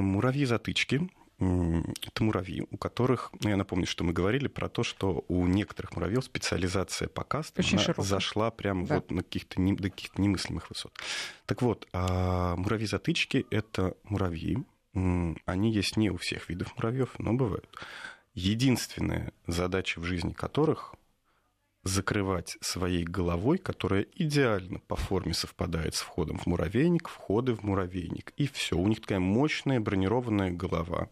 [0.00, 5.24] муравьи затычки это муравьи, у которых, ну, я напомню, что мы говорили про то, что
[5.28, 7.64] у некоторых муравьев специализация по кастам
[7.98, 8.96] зашла прямо да.
[8.96, 10.92] вот на каких-то, не, до каких-то немыслимых высот.
[11.44, 14.58] Так вот, а муравьи-затычки— это муравьи,
[14.94, 17.68] они есть не у всех видов муравьев, но бывают.
[18.32, 20.94] Единственная задача в жизни которых
[21.86, 28.32] закрывать своей головой, которая идеально по форме совпадает с входом в муравейник, входы в муравейник.
[28.36, 28.76] И все.
[28.76, 31.08] У них такая мощная бронированная голова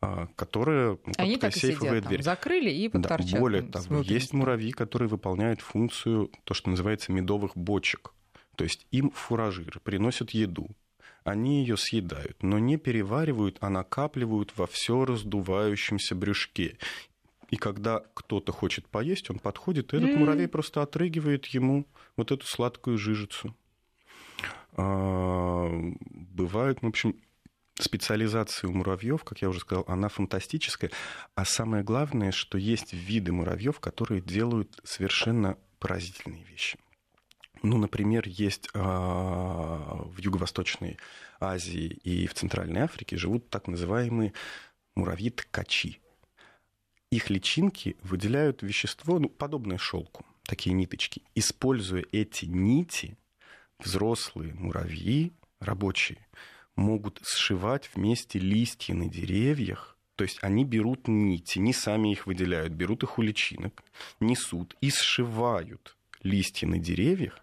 [0.00, 2.18] а, которая ну, Они такая так сейфовая сидят, дверь.
[2.18, 7.56] Там, закрыли и да, Более того, есть муравьи, которые выполняют функцию, то, что называется медовых
[7.56, 8.12] бочек.
[8.56, 10.68] То есть им фуражиры приносят еду,
[11.26, 16.78] они ее съедают, но не переваривают, а накапливают во все раздувающемся брюшке.
[17.50, 20.16] И когда кто-то хочет поесть, он подходит, и этот mm.
[20.16, 23.54] муравей просто отрыгивает ему вот эту сладкую жижицу.
[24.72, 25.68] А,
[26.10, 27.16] бывают, в общем,
[27.78, 30.90] специализация у муравьев, как я уже сказал, она фантастическая.
[31.34, 36.78] А самое главное, что есть виды муравьев, которые делают совершенно поразительные вещи.
[37.62, 40.98] Ну, например, есть э, в Юго-Восточной
[41.40, 44.32] Азии и в Центральной Африке живут так называемые
[44.94, 46.00] муравьи-ткачи.
[47.10, 51.22] Их личинки выделяют вещество, ну, подобное шелку, такие ниточки.
[51.34, 53.16] Используя эти нити,
[53.78, 56.26] взрослые муравьи, рабочие,
[56.74, 62.72] могут сшивать вместе листья на деревьях, то есть они берут нити, не сами их выделяют,
[62.72, 63.84] берут их у личинок,
[64.18, 67.38] несут и сшивают листья на деревьях,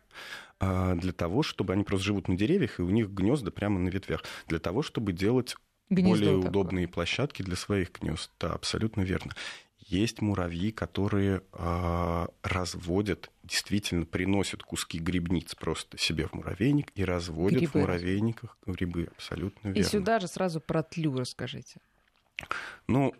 [0.60, 3.89] а, для того, чтобы они просто живут на деревьях, и у них гнезда прямо на
[3.89, 5.56] ветвях, для того, чтобы делать
[5.93, 6.49] Гнездо более такое.
[6.49, 8.32] удобные площадки для своих гнезд.
[8.39, 9.34] Да, абсолютно верно.
[9.79, 17.60] Есть муравьи, которые э, разводят, действительно приносят куски грибниц просто себе в муравейник и разводят
[17.60, 17.71] грибы.
[17.71, 19.10] в муравейниках грибы.
[19.15, 19.79] Абсолютно верно.
[19.79, 21.79] И сюда же сразу про тлю расскажите.
[22.88, 23.13] Ну,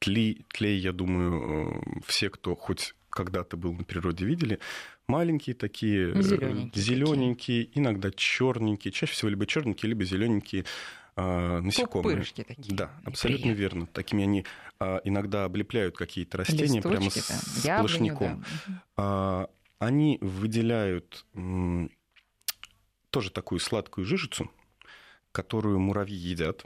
[0.00, 4.58] тлей, тлей, я думаю, э, все, кто хоть когда-то был на природе, видели.
[5.06, 10.64] Маленькие такие, зелененькие, зелененькие иногда черненькие, чаще всего либо черненькие, либо зелененькие
[11.16, 12.16] э, насекомые.
[12.16, 12.76] Пупырышки такие.
[12.76, 13.54] Да, абсолютно приятные.
[13.54, 13.86] верно.
[13.86, 14.44] Такими они
[14.80, 17.10] э, иногда облепляют какие-то растения Листочки, прямо
[17.64, 17.78] да.
[17.78, 18.44] сплошняком.
[18.96, 19.48] Да.
[19.48, 21.88] Э, они выделяют э,
[23.10, 24.50] тоже такую сладкую жижицу,
[25.30, 26.64] которую муравьи едят,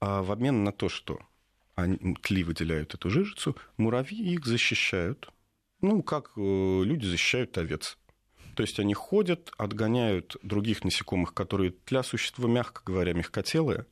[0.00, 1.18] а в обмен на то, что
[1.74, 5.30] они, тли выделяют эту жижицу, муравьи их защищают
[5.80, 7.98] ну, как э, люди защищают овец.
[8.56, 13.84] То есть они ходят, отгоняют других насекомых, которые для существа, мягко говоря, мягкотелые,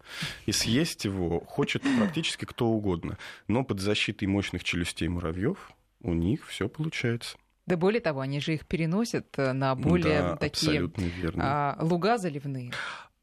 [0.46, 3.18] и съесть его хочет практически кто угодно.
[3.46, 7.36] Но под защитой мощных челюстей муравьев у них все получается.
[7.66, 10.90] Да более того, они же их переносят э, на более да, такие
[11.36, 12.72] а, луга заливные.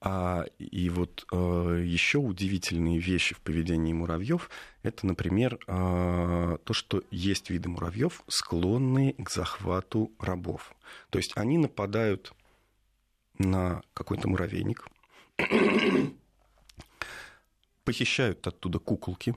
[0.04, 4.50] А, и вот э, еще удивительные вещи в поведении муравьев
[4.82, 10.74] это, например, э, то, что есть виды муравьев, склонные к захвату рабов.
[11.12, 12.34] То есть они нападают
[13.38, 14.88] на какой-то муравейник,
[17.84, 19.36] похищают оттуда куколки,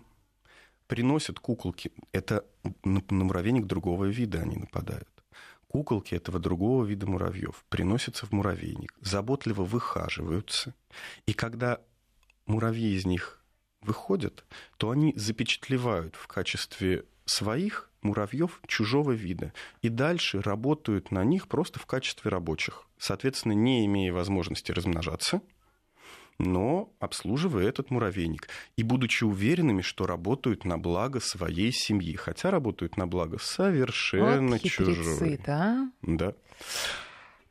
[0.86, 1.92] приносят куколки.
[2.12, 2.42] Это
[2.84, 5.13] на муравейник другого вида они нападают
[5.74, 10.72] куколки этого другого вида муравьев приносятся в муравейник, заботливо выхаживаются,
[11.26, 11.80] и когда
[12.46, 13.42] муравьи из них
[13.80, 14.44] выходят,
[14.76, 21.80] то они запечатлевают в качестве своих муравьев чужого вида и дальше работают на них просто
[21.80, 25.42] в качестве рабочих, соответственно, не имея возможности размножаться–
[26.38, 28.48] но обслуживая этот муравейник.
[28.76, 34.62] И будучи уверенными, что работают на благо своей семьи, хотя работают на благо совершенно вот
[34.62, 35.40] чужой.
[35.44, 35.90] да?
[36.02, 36.34] Да.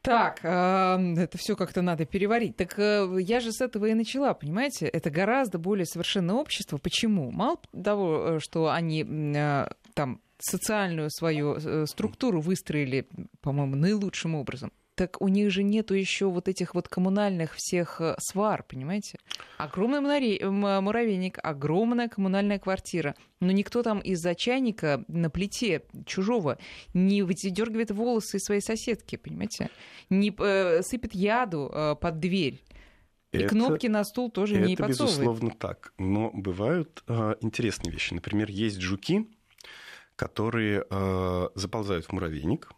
[0.04, 2.58] Так, э, это все как-то надо переварить.
[2.58, 4.86] Так э, я же с этого и начала, понимаете?
[4.86, 6.78] Это гораздо более совершенное общество.
[6.78, 7.32] Почему?
[7.32, 9.06] Мало того, э, что они
[9.94, 13.08] там социальную свою структуру выстроили,
[13.40, 14.74] по-моему, наилучшим образом.
[14.96, 19.20] Так у них же нету еще вот этих вот коммунальных всех э, свар, понимаете?
[19.58, 23.16] Огромный муравейник, огромная коммунальная квартира.
[23.40, 26.58] Но никто там из-за чайника на плите чужого
[26.94, 29.70] не выдергивает волосы своей соседки, понимаете?
[30.10, 32.64] Не э, сыпет яду э, под дверь.
[33.32, 35.20] И это, кнопки на стул тоже это не подсовывает.
[35.20, 35.94] Это, безусловно, так.
[35.98, 38.14] Но бывают э, интересные вещи.
[38.14, 39.28] Например, есть жуки,
[40.16, 42.70] которые э, заползают в муравейник,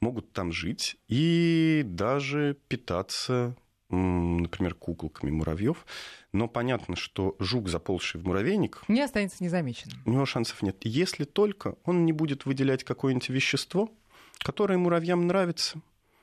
[0.00, 3.56] могут там жить и даже питаться
[3.88, 5.86] например, куколками муравьев.
[6.32, 8.82] Но понятно, что жук, заползший в муравейник...
[8.88, 10.02] Не останется незамеченным.
[10.04, 10.76] У него шансов нет.
[10.82, 13.90] Если только он не будет выделять какое-нибудь вещество,
[14.38, 15.80] которое муравьям нравится,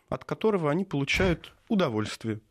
[0.10, 2.42] от которого они получают удовольствие.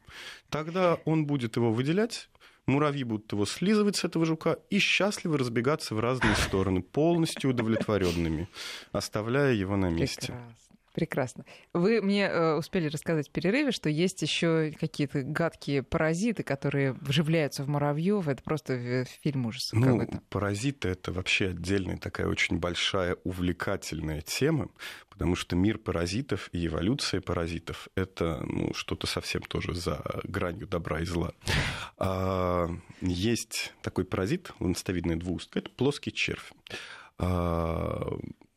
[0.48, 2.28] Тогда он будет его выделять,
[2.66, 8.48] муравьи будут его слизывать с этого жука и счастливо разбегаться в разные стороны, полностью удовлетворенными,
[8.90, 10.32] оставляя его на месте.
[10.32, 10.71] Прекрасно.
[10.92, 11.46] Прекрасно.
[11.72, 17.64] Вы мне э, успели рассказать в перерыве, что есть еще какие-то гадкие паразиты, которые вживляются
[17.64, 18.28] в муравьев.
[18.28, 20.22] Это просто фильм ужасов ну, какой-то.
[20.28, 24.68] Паразиты это вообще отдельная такая очень большая увлекательная тема,
[25.08, 31.00] потому что мир паразитов и эволюция паразитов это ну, что-то совсем тоже за гранью добра
[31.00, 31.32] и зла.
[31.96, 32.68] А,
[33.00, 36.52] есть такой паразит, ланцетовидная двуустка, это плоский червь.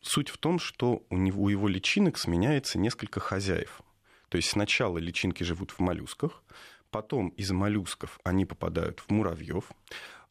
[0.06, 3.82] Суть в том, что у, него, у его личинок сменяется несколько хозяев.
[4.30, 6.44] То есть сначала личинки живут в моллюсках,
[6.92, 9.72] потом из моллюсков они попадают в муравьев.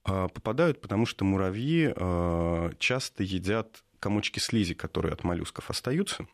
[0.04, 6.28] А, попадают, потому что муравьи а, часто едят комочки слизи, которые от моллюсков остаются.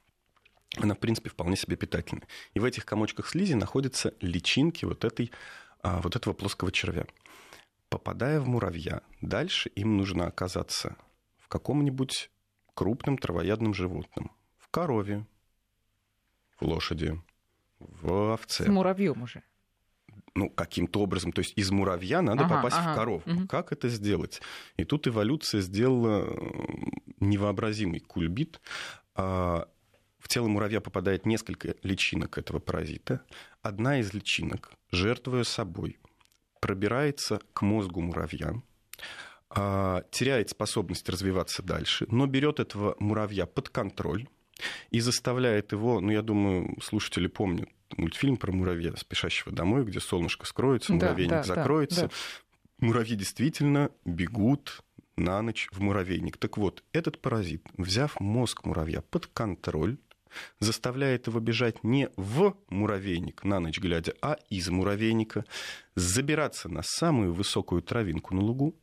[0.76, 2.28] Она, в принципе, вполне себе питательная.
[2.52, 5.32] И в этих комочках слизи находятся личинки вот, этой,
[5.82, 7.06] а, вот этого плоского червя.
[7.88, 10.96] Попадая в муравья, дальше им нужно оказаться
[11.38, 12.30] в каком-нибудь
[12.74, 14.30] крупным травоядным животным.
[14.58, 15.26] В корове,
[16.58, 17.20] в лошади,
[17.78, 18.64] в овце.
[18.64, 19.42] С муравьем уже.
[20.34, 21.32] Ну, каким-то образом.
[21.32, 22.92] То есть из муравья надо ага, попасть ага.
[22.92, 23.22] в корову.
[23.26, 23.48] Угу.
[23.48, 24.40] Как это сделать?
[24.76, 26.26] И тут эволюция сделала
[27.18, 28.60] невообразимый кульбит.
[29.14, 29.68] А,
[30.18, 33.22] в тело муравья попадает несколько личинок этого паразита.
[33.62, 35.98] Одна из личинок, жертвуя собой,
[36.60, 38.62] пробирается к мозгу муравья,
[39.52, 44.28] теряет способность развиваться дальше, но берет этого муравья под контроль
[44.90, 50.46] и заставляет его, ну, я думаю, слушатели помнят мультфильм про муравья, спешащего домой, где солнышко
[50.46, 52.02] скроется, муравейник да, да, закроется.
[52.02, 52.86] Да, да.
[52.86, 54.82] Муравьи действительно бегут
[55.16, 56.36] на ночь в муравейник.
[56.36, 59.98] Так вот, этот паразит, взяв мозг муравья под контроль,
[60.60, 65.44] заставляет его бежать не в муравейник на ночь глядя, а из муравейника,
[65.96, 68.76] забираться на самую высокую травинку на лугу,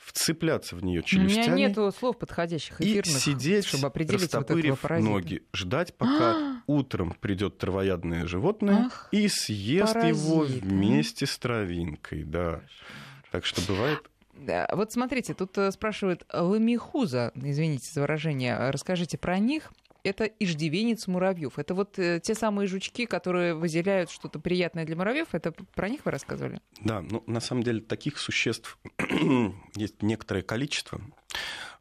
[0.00, 1.46] вцепляться в нее челюстями.
[1.46, 5.10] У меня нет слов подходящих эфирных, и сидеть, чтобы определить вот этого паразита.
[5.10, 12.24] ноги, ждать, пока утром придет травоядное животное Ах, и съест паразит, его вместе с травинкой.
[12.24, 12.62] Да.
[13.30, 14.00] Так что бывает
[14.72, 19.70] вот смотрите, тут э, спрашивают ламихуза, извините за выражение, расскажите про них
[20.04, 21.58] это иждивенец муравьев.
[21.58, 25.28] Это вот э, те самые жучки, которые выделяют что-то приятное для муравьев.
[25.32, 26.60] Это про них вы рассказывали?
[26.80, 28.78] Да, ну на самом деле таких существ
[29.76, 31.00] есть некоторое количество.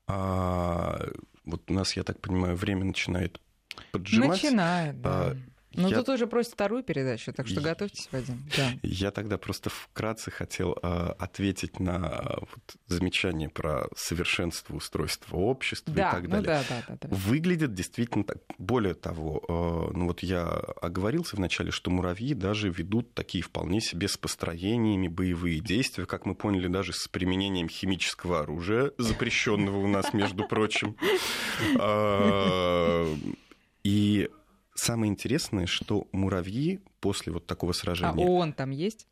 [0.07, 1.07] А,
[1.45, 3.39] вот у нас, я так понимаю, время начинает
[3.91, 4.41] поджимать.
[4.41, 5.09] Начинает, да.
[5.11, 5.37] А,
[5.79, 5.97] ну, я...
[5.97, 8.43] тут уже просят вторую передачу, так что готовьтесь, Вадим.
[8.55, 8.71] Да.
[8.83, 16.09] Я тогда просто вкратце хотел э, ответить на вот, замечание про совершенство устройства общества да,
[16.09, 16.43] и так ну далее.
[16.45, 17.15] Да, да, да, да.
[17.15, 18.37] Выглядит действительно так.
[18.57, 24.07] Более того, э, ну вот я оговорился вначале, что муравьи даже ведут такие вполне себе
[24.07, 30.13] с построениями боевые действия, как мы поняли, даже с применением химического оружия, запрещенного у нас,
[30.13, 30.95] между прочим.
[31.77, 33.05] А,
[33.83, 34.29] и
[34.79, 38.23] Самое интересное, что муравьи после вот такого сражения...
[38.23, 39.07] А ООН там есть?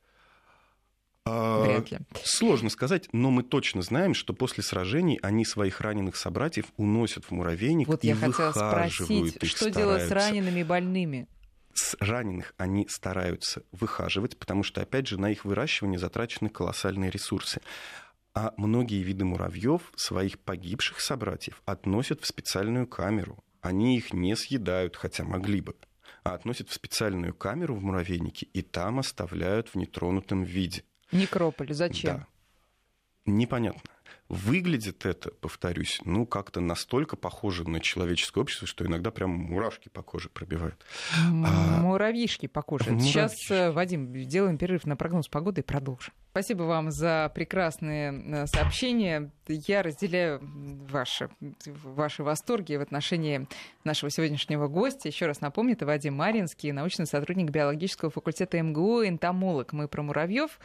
[1.25, 1.99] А, Вряд ли.
[2.23, 7.31] Сложно сказать, но мы точно знаем, что после сражений они своих раненых собратьев уносят в
[7.31, 11.27] муравейник вот и я хотела спросить, их, что делать с ранеными и больными?
[11.73, 17.61] С раненых они стараются выхаживать, потому что, опять же, на их выращивание затрачены колоссальные ресурсы.
[18.33, 24.95] А многие виды муравьев своих погибших собратьев относят в специальную камеру, они их не съедают,
[24.95, 25.75] хотя могли бы,
[26.23, 30.83] а относят в специальную камеру в муравейнике и там оставляют в нетронутом виде.
[31.11, 32.17] Некрополь, зачем?
[32.17, 32.27] Да.
[33.25, 33.81] Непонятно.
[34.29, 40.01] Выглядит это, повторюсь, ну, как-то настолько похоже на человеческое общество, что иногда прям мурашки по
[40.01, 40.85] коже пробивают.
[41.15, 42.99] А, Муравьишки по коже.
[42.99, 46.13] Сейчас, э, Вадим, сделаем перерыв на прогноз погоды и продолжим.
[46.37, 49.31] Спасибо вам за прекрасные э, сообщения.
[49.47, 50.39] Я разделяю
[50.87, 51.29] ваши,
[51.65, 53.47] ваши восторги в отношении
[53.83, 55.07] нашего сегодняшнего гостя.
[55.07, 59.73] Еще раз напомню, это Вадим Маринский, научный сотрудник биологического факультета МГУ, энтомолог.
[59.73, 60.59] Мы про муравьев.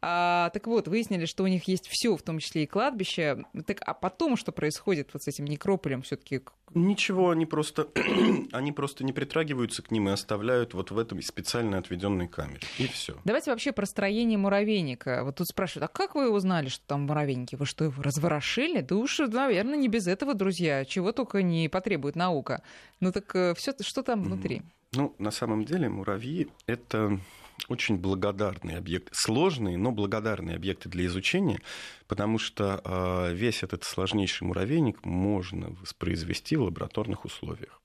[0.00, 3.44] А, так вот, выяснили, что у них есть все, в том числе и кладбище.
[3.66, 6.40] Так, а потом что происходит вот с этим некрополем все-таки?
[6.74, 7.88] Ничего, они просто,
[8.52, 12.60] они просто не притрагиваются к ним и оставляют вот в этом специально отведенной камере.
[12.78, 13.18] И все.
[13.24, 15.17] Давайте вообще про строение муравейника.
[15.24, 17.56] Вот тут спрашивают, а как вы узнали, что там муравейники?
[17.56, 18.80] Вы что, его разворошили?
[18.80, 20.84] Да уж, наверное, не без этого, друзья.
[20.84, 22.62] Чего только не потребует наука.
[23.00, 24.62] Ну так э, все, что там внутри?
[24.92, 27.20] Ну, на самом деле муравьи— это
[27.68, 31.60] очень благодарные объекты, сложные, но благодарные объекты для изучения,
[32.06, 37.82] потому что э, весь этот сложнейший муравейник можно воспроизвести в лабораторных условиях.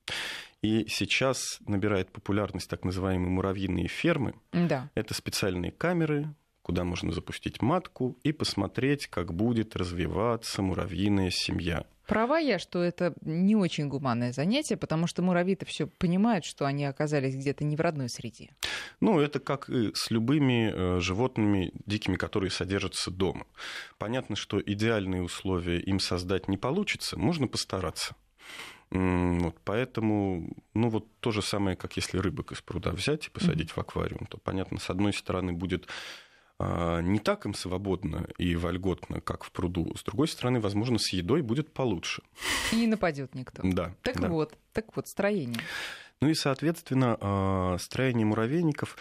[0.61, 4.34] И сейчас набирает популярность так называемые муравьиные фермы.
[4.53, 4.89] Да.
[4.95, 6.34] Это специальные камеры,
[6.64, 11.86] куда можно запустить матку и посмотреть, как будет развиваться муравьиная семья.
[12.07, 16.84] Права я, что это не очень гуманное занятие, потому что муравьи-то все понимают, что они
[16.84, 18.49] оказались где-то не в родной среде.
[18.99, 23.45] Ну, это как и с любыми э, животными дикими, которые содержатся дома.
[23.97, 28.16] Понятно, что идеальные условия им создать не получится, можно постараться.
[28.91, 33.70] Вот, поэтому, ну вот то же самое, как если рыбок из пруда взять и посадить
[33.70, 33.76] mm-hmm.
[33.76, 35.88] в аквариум, то, понятно, с одной стороны будет
[36.60, 39.93] не так им свободно и вольготно, как в пруду.
[39.95, 42.24] С другой стороны, возможно, с едой будет получше.
[42.72, 43.62] И не нападет никто.
[43.66, 43.95] Да.
[44.01, 44.30] Так да.
[44.30, 45.60] вот, так вот, строение.
[46.22, 48.95] Ну и, соответственно, а, строение муравейников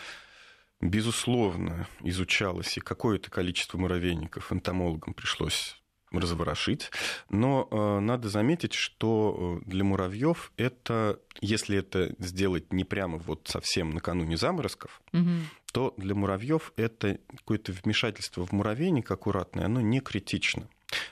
[0.81, 5.81] безусловно, изучалось, и какое-то количество муравейников энтомологам пришлось
[6.19, 6.91] разворошить.
[7.31, 13.49] Но э, надо заметить, что э, для муравьев это, если это сделать не прямо вот
[13.49, 15.31] совсем накануне заморозков, угу.
[15.73, 20.69] то для муравьев это какое-то вмешательство в муравейник аккуратное, оно не критично.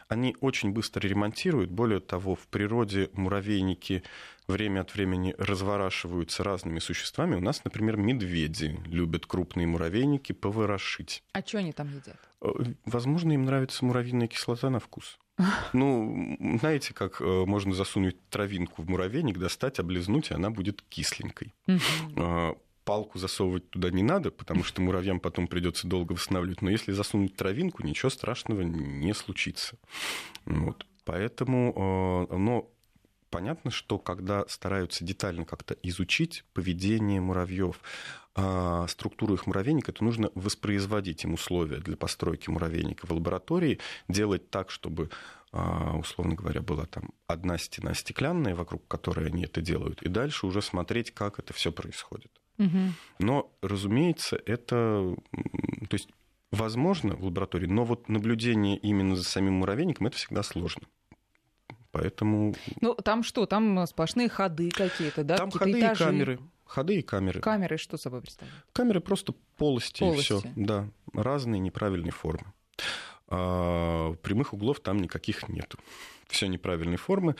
[0.08, 1.70] Они очень быстро ремонтируют.
[1.70, 4.02] Более того, в природе муравейники
[4.50, 7.36] время от времени разворачиваются разными существами.
[7.36, 11.22] У нас, например, медведи любят крупные муравейники поворошить.
[11.32, 12.18] А что они там едят?
[12.42, 12.48] Э,
[12.84, 15.18] возможно, им нравится муравьиная кислота на вкус.
[15.72, 21.54] Ну, знаете, как э, можно засунуть травинку в муравейник, достать, облизнуть, и она будет кисленькой.
[22.16, 26.62] А, палку засовывать туда не надо, потому что муравьям потом придется долго восстанавливать.
[26.62, 29.76] Но если засунуть травинку, ничего страшного не случится.
[30.44, 30.86] Вот.
[31.04, 32.70] Поэтому, э, но
[33.30, 37.80] понятно, что когда стараются детально как-то изучить поведение муравьев,
[38.34, 43.78] а, структуру их муравейника, то нужно воспроизводить им условия для постройки муравейника в лаборатории,
[44.08, 45.10] делать так, чтобы
[45.52, 50.46] а, условно говоря, была там одна стена стеклянная, вокруг которой они это делают, и дальше
[50.46, 52.30] уже смотреть, как это все происходит.
[52.58, 52.78] Угу.
[53.18, 56.08] Но, разумеется, это, то есть,
[56.52, 60.86] возможно в лаборатории, но вот наблюдение именно за самим муравейником это всегда сложно.
[61.92, 62.54] Поэтому...
[62.80, 63.46] Ну, там что?
[63.46, 65.36] Там сплошные ходы какие-то, да?
[65.36, 66.04] Там ходы этажи.
[66.04, 66.40] и камеры.
[66.64, 67.40] Ходы и камеры.
[67.40, 68.64] Камеры что собой представляют?
[68.72, 70.20] Камеры просто полости, полости.
[70.20, 70.42] и все.
[70.54, 72.52] Да, разные неправильные формы.
[73.28, 75.78] А прямых углов там никаких нету.
[76.28, 77.34] Все неправильной формы.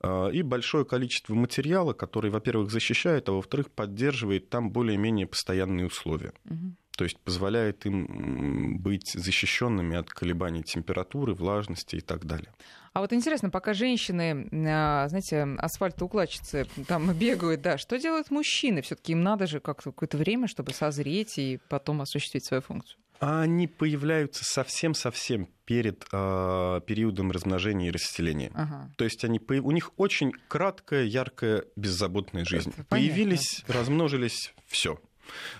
[0.00, 6.32] А, и большое количество материала, который, во-первых, защищает, а во-вторых, поддерживает там более-менее постоянные условия.
[6.44, 6.74] Угу.
[6.96, 12.52] То есть позволяет им быть защищенными от колебаний температуры, влажности и так далее.
[12.96, 18.80] А вот интересно, пока женщины, а, знаете, асфальтоукладчицы там бегают, да, что делают мужчины?
[18.80, 22.98] Все-таки им надо же как-то какое-то время, чтобы созреть и потом осуществить свою функцию.
[23.18, 28.50] Они появляются совсем-совсем перед э, периодом размножения и расселения.
[28.54, 28.90] Ага.
[28.96, 32.72] То есть они, у них очень краткая, яркая, беззаботная жизнь.
[32.74, 33.74] Это Появились, понятно.
[33.82, 34.98] размножились, все.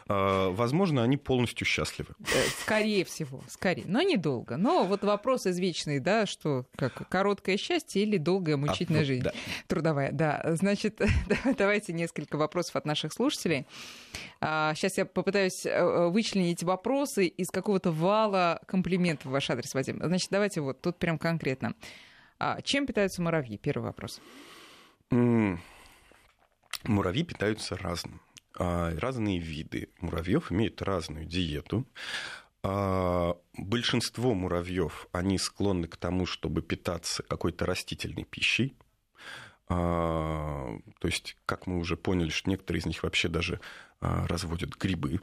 [0.08, 2.14] А, возможно, они полностью счастливы.
[2.20, 2.24] Э,
[2.60, 3.84] скорее всего, скорее.
[3.86, 4.56] Но недолго.
[4.56, 9.22] Но вот вопрос извечный, да, что как короткое счастье или долгая мучительная а, жизнь.
[9.22, 9.32] Да.
[9.66, 10.42] Трудовая, да.
[10.44, 11.00] Значит,
[11.58, 13.66] давайте несколько вопросов от наших слушателей.
[14.40, 19.74] Сейчас а, я попытаюсь э, э, вычленить вопросы из какого-то вала комплиментов в ваш адрес,
[19.74, 20.00] Вадим.
[20.02, 21.74] Значит, давайте вот тут прям конкретно.
[22.64, 23.56] Чем питаются муравьи?
[23.56, 24.20] Первый вопрос.
[26.84, 28.20] Муравьи питаются разным.
[28.58, 31.86] А, разные виды муравьев имеют разную диету.
[32.62, 38.76] А, большинство муравьев, они склонны к тому, чтобы питаться какой-то растительной пищей.
[39.68, 43.60] А, то есть, как мы уже поняли, что некоторые из них вообще даже
[44.00, 45.20] разводят грибы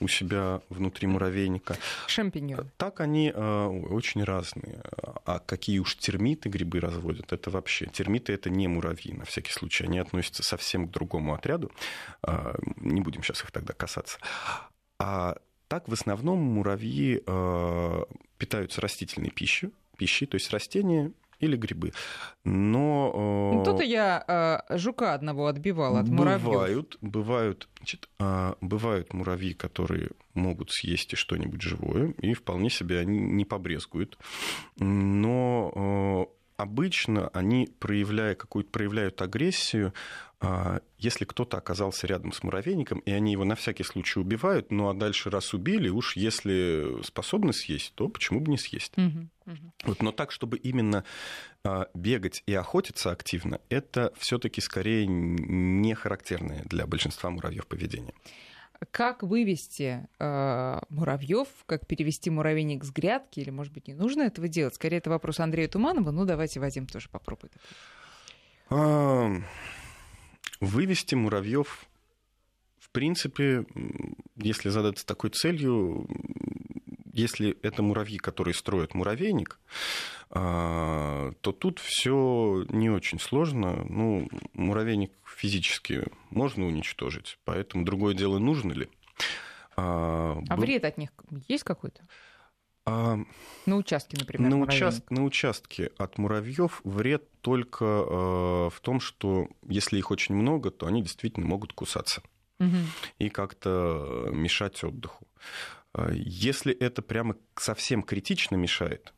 [0.00, 1.76] у себя внутри муравейника.
[2.06, 2.70] Шампиньоны.
[2.76, 4.82] Так они э, очень разные.
[5.24, 7.86] А какие уж термиты грибы разводят, это вообще...
[7.86, 9.84] Термиты— это не муравьи, на всякий случай.
[9.84, 11.70] Они относятся совсем к другому отряду.
[12.22, 14.18] Э, не будем сейчас их тогда касаться.
[14.98, 15.36] А
[15.68, 18.04] Так, в основном муравьи э,
[18.38, 21.92] питаются растительной пищей, пищей, то есть растения или грибы.
[22.44, 23.12] Но...
[23.14, 26.44] Э, ну, Тут я э, жука одного отбивал от муравьев.
[26.44, 33.00] Бывают, бывают, значит, э, бывают муравьи, которые могут съесть и что-нибудь живое, и вполне себе
[33.00, 34.18] они не побрезгуют.
[34.78, 39.92] Но э, обычно они, проявляя какую-то, проявляют агрессию,
[40.38, 44.88] а, если кто-то оказался рядом с муравейником, и они его на всякий случай убивают, ну
[44.88, 48.92] а дальше раз убили, уж если способны съесть, то почему бы не съесть?
[48.96, 49.72] Угу, угу.
[49.84, 51.04] Вот, но так, чтобы именно
[51.64, 58.14] а, бегать и охотиться активно, это все-таки скорее не характерное для большинства муравьев поведение.
[58.90, 64.48] Как вывести э, муравьев, как перевести муравейник с грядки, или, может быть, не нужно этого
[64.48, 64.74] делать?
[64.74, 66.10] Скорее, это вопрос Андрея Туманова.
[66.10, 67.52] Ну, давайте, Вадим, тоже попробует.
[70.60, 71.86] Вывести муравьев,
[72.78, 73.64] в принципе,
[74.36, 76.06] если задаться такой целью,
[77.16, 79.58] если это муравьи, которые строят муравейник,
[80.30, 83.84] а, то тут все не очень сложно.
[83.88, 88.88] Ну, муравейник физически можно уничтожить, поэтому другое дело, нужно ли.
[89.76, 91.10] А, а вред от них
[91.48, 92.02] есть какой-то?
[92.84, 93.18] А,
[93.66, 94.50] на участке, например.
[94.50, 95.10] На, участ...
[95.10, 100.86] на участке от муравьев вред только э, в том, что если их очень много, то
[100.86, 102.22] они действительно могут кусаться
[102.58, 102.76] угу.
[103.18, 105.26] и как-то мешать отдыху.
[106.12, 109.12] Если это прямо совсем критично мешает,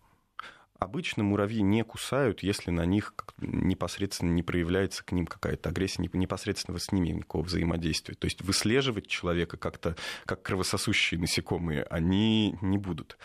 [0.79, 6.79] Обычно муравьи не кусают, если на них непосредственно не проявляется к ним какая-то агрессия, непосредственно
[6.79, 8.15] с ними никакого взаимодействия.
[8.15, 13.19] То есть выслеживать человека как-то, как кровососущие насекомые, они не будут.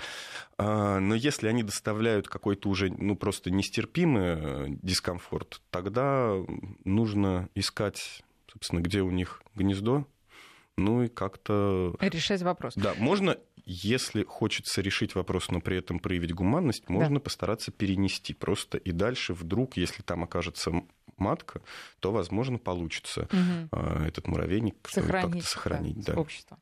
[0.57, 6.35] А, но если они доставляют какой-то уже ну, просто нестерпимый э, дискомфорт, тогда
[6.85, 10.07] нужно искать, собственно, где у них гнездо,
[10.77, 11.95] ну и как-то...
[11.99, 12.73] Решать вопрос.
[12.75, 17.21] Да, можно если хочется решить вопрос, но при этом проявить гуманность, можно да.
[17.21, 20.71] постараться перенести просто и дальше вдруг, если там окажется
[21.17, 21.61] матка,
[21.99, 23.81] то, возможно, получится угу.
[24.05, 26.05] этот муравейник сохранить, как-то сохранить.
[26.05, 26.19] Да, да.
[26.19, 26.57] Общество.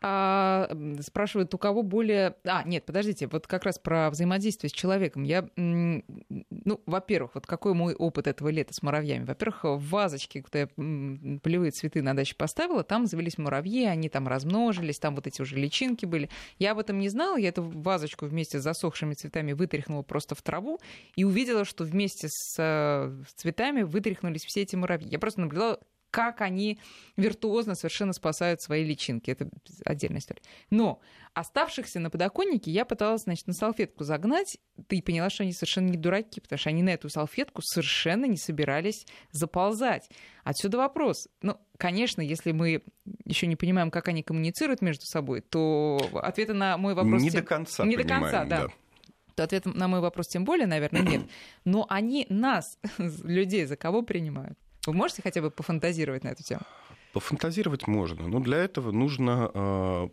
[0.00, 0.70] А,
[1.00, 2.36] спрашивают, у кого более...
[2.44, 5.24] А, нет, подождите, вот как раз про взаимодействие с человеком.
[5.24, 9.24] Я, ну, во-первых, вот какой мой опыт этого лета с муравьями?
[9.24, 14.28] Во-первых, в вазочке, куда я полевые цветы на даче поставила, там завелись муравьи, они там
[14.28, 16.30] размножились, там вот эти уже личинки были.
[16.58, 20.42] Я об этом не знала, я эту вазочку вместе с засохшими цветами вытряхнула просто в
[20.42, 20.78] траву
[21.16, 25.08] и увидела, что вместе с, э, цветами вытряхнулись все эти муравьи.
[25.08, 25.80] Я просто наблюдала,
[26.10, 26.78] как они
[27.16, 29.30] виртуозно совершенно спасают свои личинки.
[29.30, 29.48] Это
[29.84, 30.42] отдельная история.
[30.70, 31.00] Но
[31.34, 34.58] оставшихся на подоконнике я пыталась, значит, на салфетку загнать.
[34.86, 38.36] Ты поняла, что они совершенно не дураки, потому что они на эту салфетку совершенно не
[38.36, 40.08] собирались заползать.
[40.44, 41.28] Отсюда вопрос.
[41.42, 42.82] Ну, конечно, если мы
[43.24, 47.22] еще не понимаем, как они коммуницируют между собой, то ответа на мой вопрос...
[47.22, 47.40] Не тем...
[47.42, 48.62] до конца Не до конца, да.
[48.62, 48.68] да
[49.38, 51.22] то ответ на мой вопрос тем более, наверное, нет.
[51.64, 54.58] Но они нас, людей, за кого принимают?
[54.88, 56.62] Вы можете хотя бы пофантазировать на эту тему?
[57.12, 60.08] Пофантазировать можно, но для этого нужно э,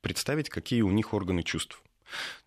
[0.00, 1.80] представить, какие у них органы чувств.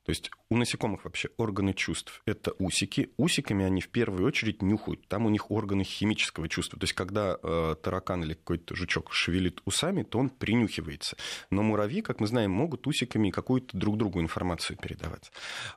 [0.03, 3.11] То есть у насекомых вообще органы чувств– это усики.
[3.15, 5.07] Усиками они в первую очередь нюхают.
[5.07, 6.77] Там у них органы химического чувства.
[6.77, 11.15] То есть когда э, таракан или какой-то жучок шевелит усами, то он принюхивается.
[11.51, 15.31] Но муравьи, как мы знаем, могут усиками какую-то друг другу информацию передавать.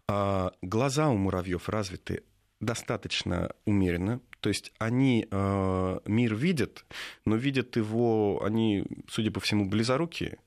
[0.09, 2.25] А глаза у муравьев развиты
[2.59, 4.21] достаточно умеренно.
[4.43, 6.85] То есть они э, мир видят,
[7.25, 10.39] но видят его, они, судя по всему, близорукие,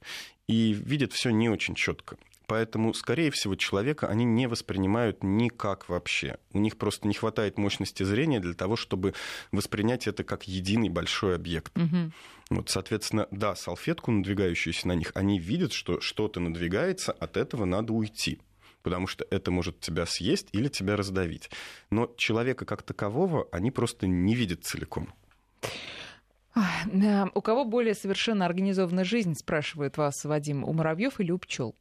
[0.48, 2.18] и видят все не очень четко.
[2.46, 6.38] Поэтому, скорее всего, человека они не воспринимают никак вообще.
[6.52, 9.14] У них просто не хватает мощности зрения для того, чтобы
[9.54, 11.76] воспринять это как единый большой объект.
[11.78, 12.12] Угу.
[12.50, 17.94] Вот, соответственно, да, салфетку, надвигающуюся на них, они видят, что что-то надвигается, от этого надо
[17.94, 18.40] уйти
[18.86, 21.50] потому что это может тебя съесть или тебя раздавить.
[21.90, 25.12] Но человека как такового они просто не видят целиком.
[27.34, 31.76] У кого более совершенно организованная жизнь, спрашивает вас Вадим, у муравьев или у пчел?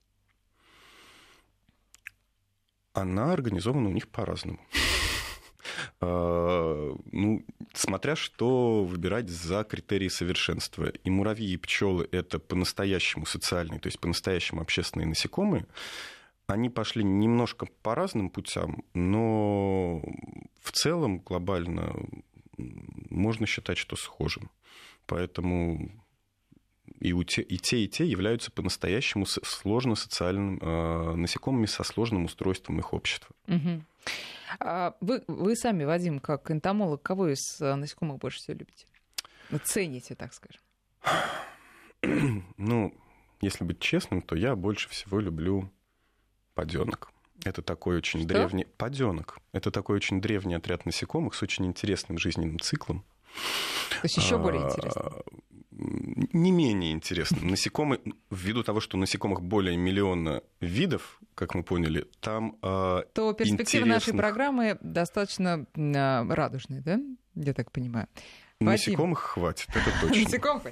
[2.94, 4.58] Она организована у них по-разному.
[6.00, 10.86] А, ну, смотря что выбирать за критерии совершенства.
[10.88, 15.66] И муравьи, и пчелы это по-настоящему социальные, то есть по-настоящему общественные насекомые
[16.46, 20.02] они пошли немножко по разным путям, но
[20.60, 21.94] в целом глобально
[22.56, 24.50] можно считать, что схожим.
[25.06, 25.90] Поэтому
[27.00, 32.24] и, у те, и те, и те являются по-настоящему сложно социальным э, насекомыми со сложным
[32.24, 33.34] устройством их общества.
[33.48, 33.82] Угу.
[34.60, 38.86] А вы, вы сами, Вадим, как энтомолог, кого из э, насекомых больше всего любите?
[39.64, 40.60] Цените, так скажем.
[42.56, 42.94] Ну,
[43.40, 45.70] если быть честным, то я больше всего люблю
[46.54, 47.10] паденок.
[47.44, 48.28] Это такой очень Что?
[48.28, 48.66] древний...
[48.76, 49.38] Паденок.
[49.52, 53.04] Это такой очень древний отряд насекомых с очень интересным жизненным циклом.
[53.90, 55.12] То есть еще более а, интересно
[55.76, 57.48] не менее интересным.
[57.48, 58.00] Насекомые,
[58.30, 63.86] ввиду того, что насекомых более миллиона видов, как мы поняли, там э, То перспективы интересных...
[63.88, 67.00] нашей программы достаточно э, радужные, да?
[67.34, 68.06] Я так понимаю.
[68.64, 70.24] Насекомых хватит, это точно.
[70.24, 70.62] Насекомых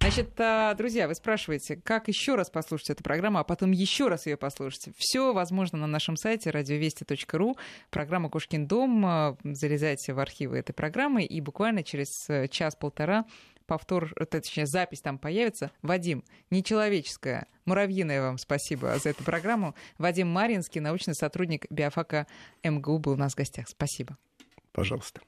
[0.00, 4.26] Значит, а, друзья, вы спрашиваете, как еще раз послушать эту программу, а потом еще раз
[4.26, 4.88] ее послушать.
[4.96, 7.56] Все возможно на нашем сайте радиовести.ру.
[7.90, 9.04] Программа «Кошкин дом».
[9.06, 13.24] А, залезайте в архивы этой программы, и буквально через э, час-полтора
[13.66, 15.70] повтор, э, точнее, запись там появится.
[15.82, 19.74] Вадим, нечеловеческая, муравьиная вам спасибо за эту программу.
[19.98, 22.26] Вадим Маринский, научный сотрудник биофака
[22.62, 23.68] МГУ, был у нас в гостях.
[23.68, 24.16] Спасибо.
[24.72, 25.20] Пожалуйста.